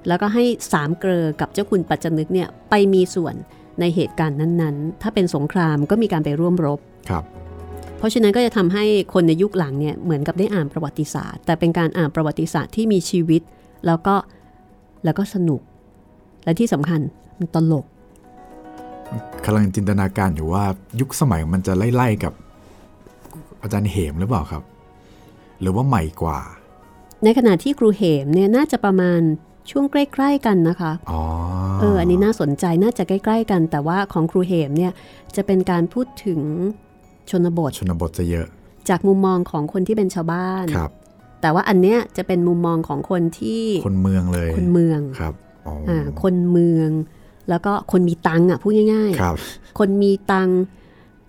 [0.09, 3.35] แล้วก็ให้สามเกลอกับเจ้าคุณปัจจนึกเนี่ยไปมีส่วน
[3.81, 6.79] ในเหตุการณ์นั้นๆ ถ้าเป็นสงครามก็มีการไปร่วมรบ
[7.11, 7.25] ครับ
[7.99, 8.85] เพราะฉะนั้นก็จะทำให้
[9.15, 13.43] คนในยุคหลังเนี่ยเหมือนกับได้อ่านประวัติศาสตร์ แต่เป็นการอ่านประวัติศาสตร์ที่มีชีวิต
[13.87, 14.15] แล้วก็
[15.05, 15.61] แล้วก็สนุก
[16.45, 17.01] และที่สำคัญ
[17.39, 17.85] มันตลก
[19.45, 20.65] กำลังจินตนาการอยู่ว่า
[21.01, 22.33] ยุคสมัยมันจะไล่ๆกับ
[23.63, 24.63] อาจารย์เหมหรือเปล่าครับ
[25.61, 26.41] หรือว่าใหม่กว่า
[27.25, 29.21] ในขณะที่ครูเหมเนี่ยน่าจะประมาณ
[29.71, 31.23] ช่วงใกล้ ๆ กันนะคะอ๋อ
[31.81, 34.93] เออ อันนี้น่าสนใจน่าจะใกล้ ๆ กัน แต่ว่าของครูเหมเนี่ย
[35.37, 36.41] จะเป็นการพูดถึง
[37.31, 38.47] ชนบท ชนบทจะเยอะ
[38.89, 40.91] จากมุมมองของคนที่เป็นชาวบ้านครับ
[41.41, 45.52] แต่ว่าอันเนี้ยจะเป็นมุมมองของคนที่คนเมืองเลย คนเมืองครับอ๋อออ่า
[46.23, 46.91] คนเมือง
[47.49, 50.61] แล้วก็คนมีตังค์อะพูดง่ายครับๆคนมีตังค์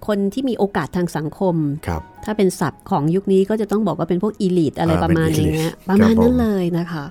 [0.08, 1.56] คนที่มีโอกาสทางสังคม
[1.88, 7.06] ครับถ้าเป็นศัพท์ของยุคนี้ก็จะต้องบอกว่าเป็นพวกอีลิทอะไรอ่าประมาณเป็นอย่างเงี้ย elite ประมาณครับผมนั้นเลยนะคะ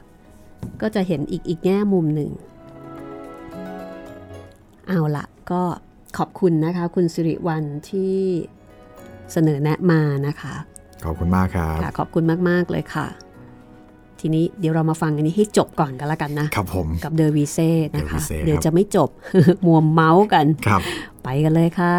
[0.83, 2.31] ก็จะเห็นอีกอีกแง่มุมหนึ่ง
[4.89, 5.63] เอาละก็
[6.19, 8.15] ขอบคุณนะคะ คุณสิริวัลที่
[9.33, 10.55] เสนอแนะมานะคะ
[11.05, 13.07] ขอบคุณมากครับค่ะขอบคุณมาก ๆ เลยค่ะ
[14.25, 19.09] ทีนี้เดี๋ยวเรามาฟังอันนี้ให้จบก่อนกันละกันนะครับผมกับเดอวีเซ่นะคะ De Vize เดี๋ยวครับจะไม่จบ
[19.67, 20.81] มัวเมาส์กันครับ
[21.23, 21.97] ไปกันเลยค่ะ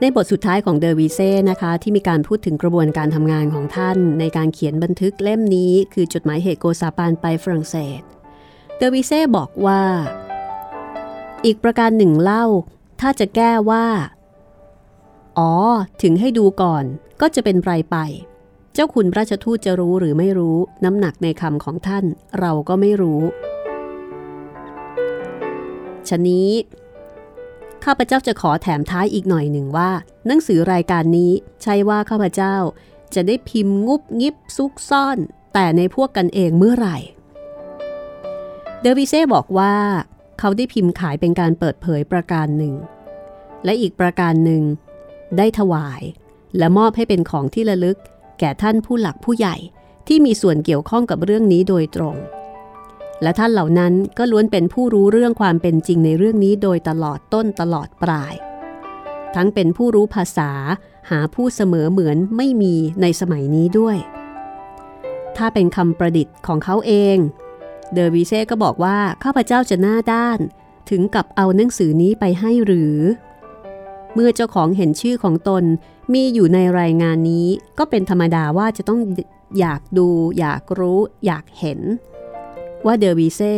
[0.00, 8.00] ในบทสุดท้ายของเดอวีเซ่นะคะ ที่มีการพูดถึงกระบวนการทำงานของท่าน ในการเขียนบันทึกเล่มนี้คือจดหมายเหตุโกซาปานไปฝรั่งเศส
[8.76, 9.82] เดอวีเซ่บอกว่า
[11.44, 12.44] อีกประการหนึ่งเล่า
[13.04, 13.86] ถ้าจะแก้ว่า
[15.38, 15.52] อ๋อ
[16.02, 16.84] ถึงให้ดูก่อน
[17.20, 17.96] ก็จะเป็นไรไป
[18.74, 22.04] เจ้าคุณราชทูตจะรู้หรือไม่รู้น้ำหนักในคำของท่าน
[22.40, 23.20] เราก็ไม่รู้
[26.08, 26.50] ชะนี้
[27.84, 29.90] ข้าพเจ้าจะขอแถมท้ายอีกหน่อยหนึ่งว่า
[30.26, 31.32] หนังสือรายการนี้
[31.62, 32.54] ใช่ว่าข้าพเจ้า
[33.14, 35.18] จะได้พิมพ์งุบงิบซุกซ่อน
[35.54, 36.98] แต่ในพวกกันเองเมื่อไหร่
[38.80, 39.74] เดวิเซ่บอกว่า
[40.44, 42.74] เขาได้พิมพ์ขายเป็นการเปิดเผยประการหนึ่ง
[43.64, 44.62] และอีกประการหนึ่ง
[45.36, 46.02] ได้ถวาย
[46.58, 47.98] และมอบให้เป็นของที่ระลึก
[48.38, 49.56] แก่ท่านผู้หลักผู้ใหญ่
[50.08, 52.16] ที่มีส่วนเกี่ยวข้องกับเรื่องนี้โดยตรง
[53.22, 58.34] และท่านเหล่านั้นก็ล้วนเป็นผู้รู้เรื่องความเป็นจริงในเรื่องนี้โดยตลอดต้นตลอดปลาย
[59.34, 60.50] ทั้งเป็นผู้รู้ภาษา
[61.10, 63.96] หาผู้เสมอเหมือนไม่มีในสมัยนี้ด้วย
[65.36, 67.18] ถ้าเป็นคำประดิษฐ์ของเขาเอง
[67.92, 70.38] เดอวิเซ่ก็บอกว่าข้าพเจ้าจะหน้าด้าน
[70.90, 72.96] ถึงกับเอาหนังสือนี้ไปให้หรือ
[74.14, 75.64] เมื่อเจ้าของเห็นชื่อของตน
[76.12, 79.00] มีอยู่ในรายงานนี้ ก็เป็นธรรมดาว่าจะต้อง
[79.60, 81.80] อยากดู อยากรู้ อยากเห็น
[82.86, 83.54] ว่าเดอวีเซ่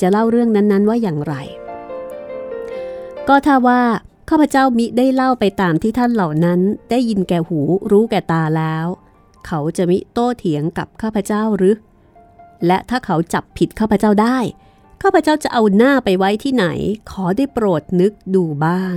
[0.00, 1.34] จะเล่าเรื่องนั้นๆว่าอย่างไร
[3.28, 3.80] ก็ถ้าว่า
[4.28, 6.60] ข้าพเจ้ามิได้เล่าไปตามที่ท่านเหล่านั้น
[6.90, 7.60] ได้ยินแก่หู
[7.90, 8.86] รู้แก่ตาแล้ว
[9.46, 11.74] เขาจะมิโต้เถียงกับข้าพเจ้าหรือ
[12.66, 14.38] และถ้าเขาจับผิดข้าพเจ้าได้
[15.02, 16.66] ข้าพเจ้าจะเอาหน้าไปไว้ที่ไหน
[17.10, 18.96] ขอได้โปรดนึกดูบ้าง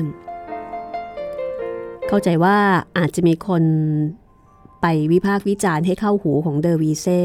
[2.07, 2.57] เข้าใจว่า
[2.97, 3.63] อาจจะมีคน
[4.81, 7.23] ไปวิพากษ์วิจารณ์ให้เข้าหูของเดอวีเซ่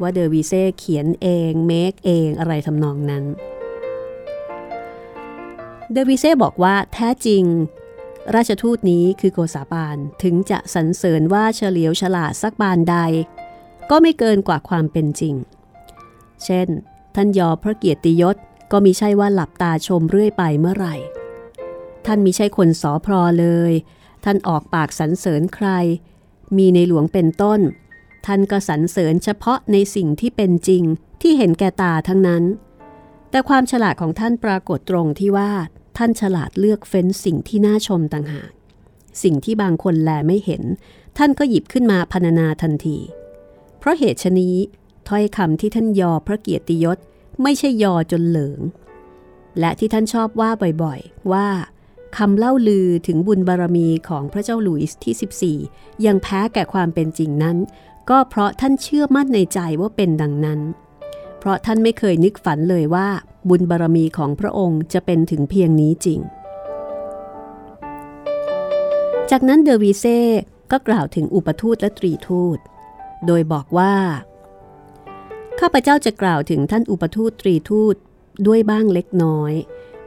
[0.00, 3.24] ว่าเดอวีเซ่เขียนเองเมคเองอะไรทำนองนั้น
[5.92, 7.44] เดอวีเซ่บอกว่าแท้จริง
[8.34, 12.96] ราชทูตนี้คือโกษาปานถึงจะสรรเสริญว่าเฉลียวฉลาดสักบานใด
[13.90, 15.34] ก็ไม่เกินกว่าความเป็นจริง
[16.44, 16.68] เช่น
[17.14, 18.36] ท่านยอพระเกียรติยศ
[18.72, 20.94] ก็มิใช่ว่าหลับตาชมเรื่อยไปเมื่อไหร่
[22.06, 23.72] ท่านมิใช่คนสอพรอเลย
[24.24, 25.68] ท่านออกปากสรรเสริญใคร
[26.56, 27.60] มีในหลวงเป็นต้น
[28.26, 30.82] ท่านก็สรรเสริญเฉพาะในสิ่งที่เป็นจริง
[31.20, 32.44] ที่เห็นแก่ตาทั้งนั้น
[33.30, 35.50] แต่ความฉลาดของท่านปรากฏตรงที่ว่า
[35.98, 38.50] ท่านฉลาดเลือกเฟ้นสิ่งที่น่าชมต่างหาก
[39.22, 40.62] สิ่งที่บางคนแลไม่เห็น
[41.18, 42.98] ท่านก็หยิบขึ้นมาพรรณนาทันที
[43.84, 44.56] เพราะเหตุชนี้
[45.08, 46.98] ถ้อยคำที่ท่านยอพระเกียรติยศ
[47.42, 48.60] ไม่ใช่ยอจนเหลิง
[49.58, 50.50] และที่ท่านชอบว่า
[50.82, 51.48] บ่อยๆ ว่า
[52.16, 57.56] คำเล่าลือถึงบุญบารมีของพระเจ้าหลุยส์ที่ 14 ยังแพ้แก่ความเป็นจริงนั้น
[58.10, 60.60] ก็เพราะท่านเชื่อมั่นในใจว่าเป็นดังนั้น
[61.38, 63.08] เพราะท่านไม่เคยนึกฝันเลยว่า
[63.48, 66.20] บุญบารมีของพระองค์จะเป็นถึงเพียงนี้จริง
[69.30, 70.18] จากนั้นเดอวีเซ่
[70.70, 72.60] ก็กล่าวถึงอุปทูตและตรีทูต
[73.26, 73.94] โดยบอกว่า
[75.60, 77.96] ข้าพเจ้าจะกล่าวถึงท่านอุปทูตตรีทูต
[78.46, 79.52] ด้วยบ้างเล็กน้อย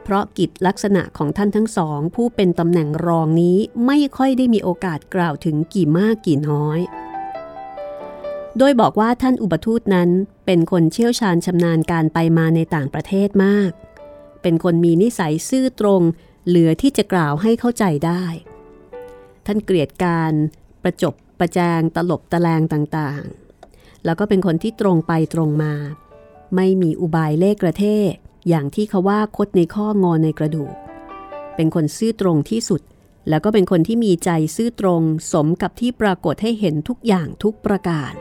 [0.02, 6.80] เพราะกิจลักษณะของท่านทั้งสอง ผู้เป็นตำแหน่งรองนี้ไม่ค่อยได้มีโอกาสกล่าวถึงกี่มากกี่น้อย
[8.58, 10.10] โดยบอกว่าท่านอุปทูตนั้น
[10.46, 13.70] เป็นคนเชี่ยวชาญชำนาญการไปมาในต่างประเทศมาก
[14.42, 16.02] เป็นคนมีนิสัยซื่อตรง
[16.46, 18.24] เหลือที่จะกล่าวให้เข้าใจได้
[19.46, 20.32] ท่านเกลียดการ
[20.82, 25.74] ประจบ ประแจงตลบตะแลงต่างๆ แล้วก็เป็นคนที่ตรงไปตรงมา
[26.56, 28.12] ไม่มีอุบายเล่กระเทศ
[28.48, 30.74] อย่างที่เขาว่าคดในข้องอในกระดูก
[31.56, 32.80] เป็นคนซื่อตรงที่สุด
[33.28, 38.12] แล้วก็เป็นคนที่มีใจซื่อตรงสมกับที่ปรากฏให้เห็นทุกอย่างทุกประการ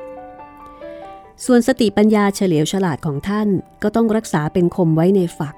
[1.46, 3.50] ส่วนสติปัญญาเฉลียวฉลาดของท่าน
[3.84, 5.56] ก็ต้องรักษาเป็นคมไว้ในฝัก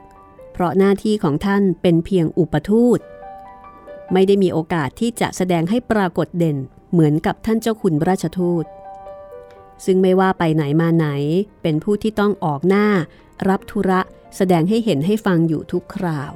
[0.53, 2.99] เพราะหน้าที่ของท่านเป็นเพียงอุปทูต
[4.13, 6.57] ไม่ได้มีโอกาสที่จะแสดงให้ปรากฏเด่น
[6.91, 8.65] เหมือนกับท่านเจ้าขุนราชทูต
[9.85, 11.07] ซึ่งไม่ว่าไปไหนมาไหน
[11.61, 12.87] เป็นผู้ที่ต้องออกหน้า
[13.49, 14.01] รับธุระ
[14.37, 16.31] แสดงให้เห็นให้ฟังอยู่ทุกคราว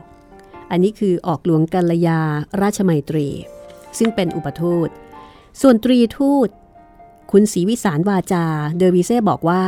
[0.72, 2.20] อันนี้คือออกหลวงกัลยา
[2.62, 3.28] ราชมัยตรี
[3.98, 4.90] ซึ่งเป็นอุปทูต
[5.62, 6.50] ส่วนตรีทูต
[7.32, 8.46] คุณศรีวิสารวาจา
[8.78, 9.64] เดอวิเซ่บอกว่า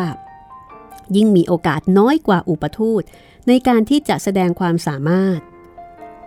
[1.15, 3.03] ยิ่งมีโอกาสน้อยกว่าอุปทูต
[3.47, 5.39] ในการที่จะแสดงความสามารถ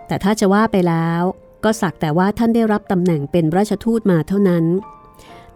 [0.07, 1.23] แต่ถ้าจะว่าไปแล้ว
[1.63, 4.65] ก็สักแต่ว่าท่านได้รับตำแหน่งเป็นราชทูตมาเท่านั้น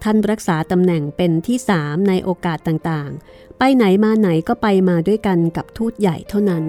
[0.03, 6.63] ท่านรักษาตำแหน่งเป็นที่สามในโอกาสต่างๆ ไปไหนมาไหนก็ไปมาด้วยกันกับทูตใหญ่เท่านั้น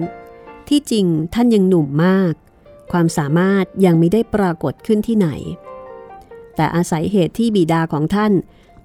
[0.67, 2.33] ที่จริงท่านยังหนุ่มมาก
[2.91, 5.29] ความสามารถยังไม่ได้ปรากฏขึ้นที่ไหน
[6.55, 8.33] แต่อาศัยเหตุที่บิดาของท่าน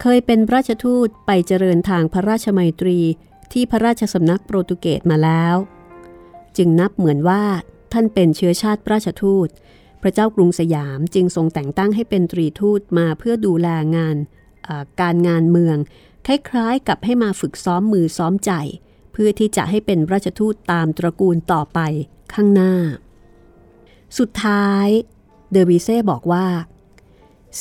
[0.01, 2.99] เคยเป็นราชทูตไปเจริญทางพระราชมัยตรี
[3.53, 5.55] ที่พระราชสำนักโปรตุเกสมาแล้ว
[6.57, 7.43] จึงนับเหมือนว่า
[7.93, 9.49] ท่านเป็นเชื้อชาติราชทูต
[10.03, 14.17] พระเจ้ากรุงสยามจึงทรงแต่งตั้งให้เป็นตรีทูตมาเพื่อดูแลงาน
[15.01, 15.77] การงานเมือง
[16.27, 18.53] คล้ายๆกับให้มาฝึกซ้อมมือซ้อมใจ
[19.13, 21.79] เพื่อที่จะให้เป็นราชทูตตามตระกูลต่อไป
[22.35, 22.75] ข้างหน้า
[24.19, 24.87] สุดท้าย
[25.51, 26.47] เดอวิเซ่บอกว่า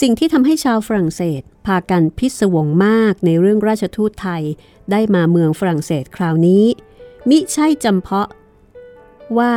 [0.02, 4.44] สิ่งที่ทำให้ชาวฝรั่งเศส พากันพิศวงมากในเรื่องราชทูตไทย
[4.92, 6.66] ได้มาเมืองฝรั่งเศสคราวนี้
[7.30, 8.30] มิใช่จำเพาะ
[9.38, 9.54] ว่า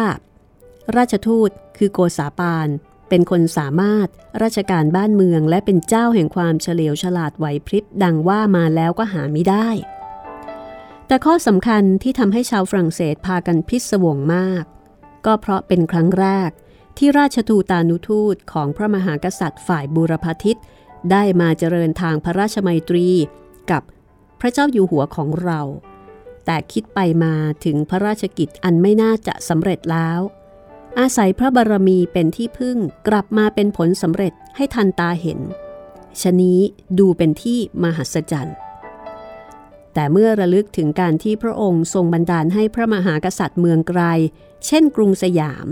[0.96, 2.68] ราชทูตคือโกษาปาน
[3.08, 4.08] เป็นคนสามารถ
[4.42, 9.68] ราชการบ้านเมืองและเป็นเจ้าแห่งความเฉลียวฉลาดไหวพริบดังว่ามาแล้วก็หาไม่ได้
[11.06, 14.64] แต่ข้อสำคัญที่ทำให้ชาวฝรั่งเศสพากันพิศวงมาก
[15.26, 16.50] ก็เพราะเป็นครั้งแรก
[16.98, 20.58] ที่ราชทูตานุทูตของพระมหากษัตริย์ฝ่ายบูรพาทิต
[21.10, 23.08] ได้มาเจริญทางพระราชมัยตรี
[23.70, 23.82] กับ
[24.40, 25.60] พระเจ้าอยู่หัวของเรา
[26.46, 30.20] แต่คิดไปมาถึงพระราชกิจอันไม่น่าจะสำเร็จแล้ว
[31.00, 32.78] อาศัยพระบารมีเป็นที่พึ่ง
[33.08, 35.40] กลับมาเป็นผลสำเร็จให้ทันตาเห็น
[36.20, 36.60] ชนี้
[36.98, 38.56] ดูเป็นที่มหัศจรรย์
[39.94, 44.02] แต่เมื่อระลึกถึงการที่พระองค์ทรงบันดาลให้พระมหากษัตริย์เมืองไกล
[44.66, 45.66] เช่นกรุงสยาม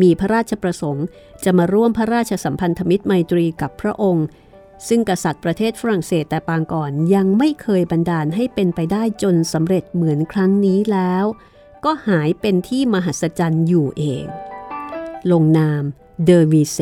[0.00, 1.06] มีพระราชประสงค์
[1.44, 4.26] จะมาร่วมพระราชสัมพันธมิตรไมตรีกับพระองค์
[4.88, 11.24] ซึ่งกษัตริย์ประเทศฝรั่งเศสแต่ปางก่อนยังไม่เคยบันดาลให้เป็นไปได้จนสำเร็จเหมือนครั้งนี้แล้ว
[11.84, 14.26] ก็หายเป็นที่มหัศจรรย์อยู่เอง
[15.32, 15.82] ลงนาม
[16.24, 16.78] เดอวีเซ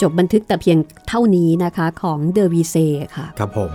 [0.00, 0.78] จบบันทึกแต่เพียง
[1.08, 2.76] เท่านี้นะคะของเดอวีเซ
[3.16, 3.72] ค่ะ ครับผม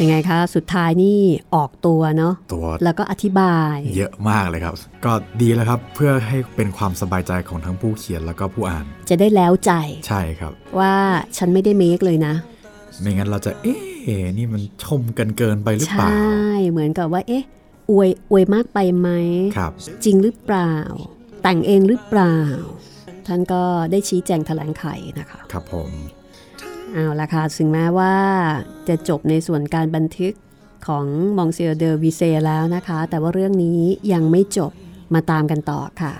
[0.00, 1.18] ยังไงคะสุดท้ายนี่
[1.54, 9.72] ออกตัวเนาะตัวแล้วก็อธิบาย เยอะมากเลยครับ ก็ดีแล้วครับเพื่อให้เป็นความสบายใจของทั้งผู้เขียนแล้วก็ผู้อ่าน จะได้แล้วใจ
[10.08, 10.94] ใช่ครับ ว่า
[11.36, 12.34] ฉันไม่ได้เมคเลยนะ
[13.00, 16.12] ไม่งั้นเราจะเอ๊ะนี่มันชมกันเกินไปหรือใชเปล่า่
[16.70, 17.44] เหมือนกับว่าเอ๊ะ
[17.90, 19.08] อวยอวยมากไปไหม
[19.56, 19.72] ครับ
[20.04, 20.72] จริงหรือเปล่า
[21.44, 22.38] แต่งเองหรือเปล่า
[23.26, 24.84] ท่านก็ได้ชี้แจงแถลงไข
[25.18, 25.90] นะคะ ครับผม
[26.92, 28.14] เอาละค่ะถึงแม้ว่า
[28.88, 30.34] จะจบในส่วนการบันทึก
[30.86, 33.80] ของมองเซียเดอวิเซแล้วนะคะ แต่ว่าเรื่องนี้
[34.12, 34.72] ยังไม่จบ
[35.14, 36.14] มาตามกันต่อค่ะ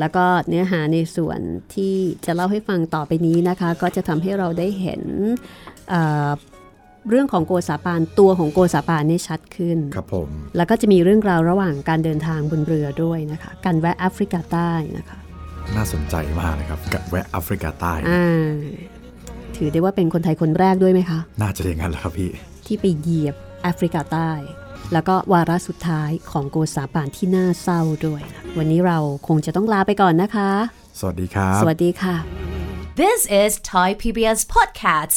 [0.00, 1.40] แล้วก็เนื้อหาในส่วน
[1.74, 5.02] ที่จะเล่าให้ฟังต่อไปนี้นะคะ ก็จะทำให้เราได้เห็น
[7.02, 15.18] เอ่อเรื่องของโกษาปานตัวของโกษาปานนี่ชัดขึ้น ครับผม แล้วก็จะมีเรื่องราวระหว่างการเดินทางบนเรือด้วยนะคะ การแวะแอฟริกาใต้นะคะ
[15.76, 18.52] น่าสนใจมากเลยครับกับแวะแอฟริกาใต้อ่า
[19.56, 22.30] ถือได้ว่าเป็นคนไทยคนแรกด้วยไหมคะ น่าจะอย่างนั้นแหละครับพี่
[22.66, 24.30] ที่ไปเหยียบแอฟริกาใต้
[24.92, 28.98] แล้วก็วาระสุดท้ายของโกษาปานที่น่าเศร้าด้วยนะวันนี้เรา
[29.28, 30.50] คงจะต้องลาไปก่อนนะคะ
[31.00, 32.16] สวัสดีครับ สวัสดีค่ะ
[33.02, 35.16] This is Thai PBS Podcasts.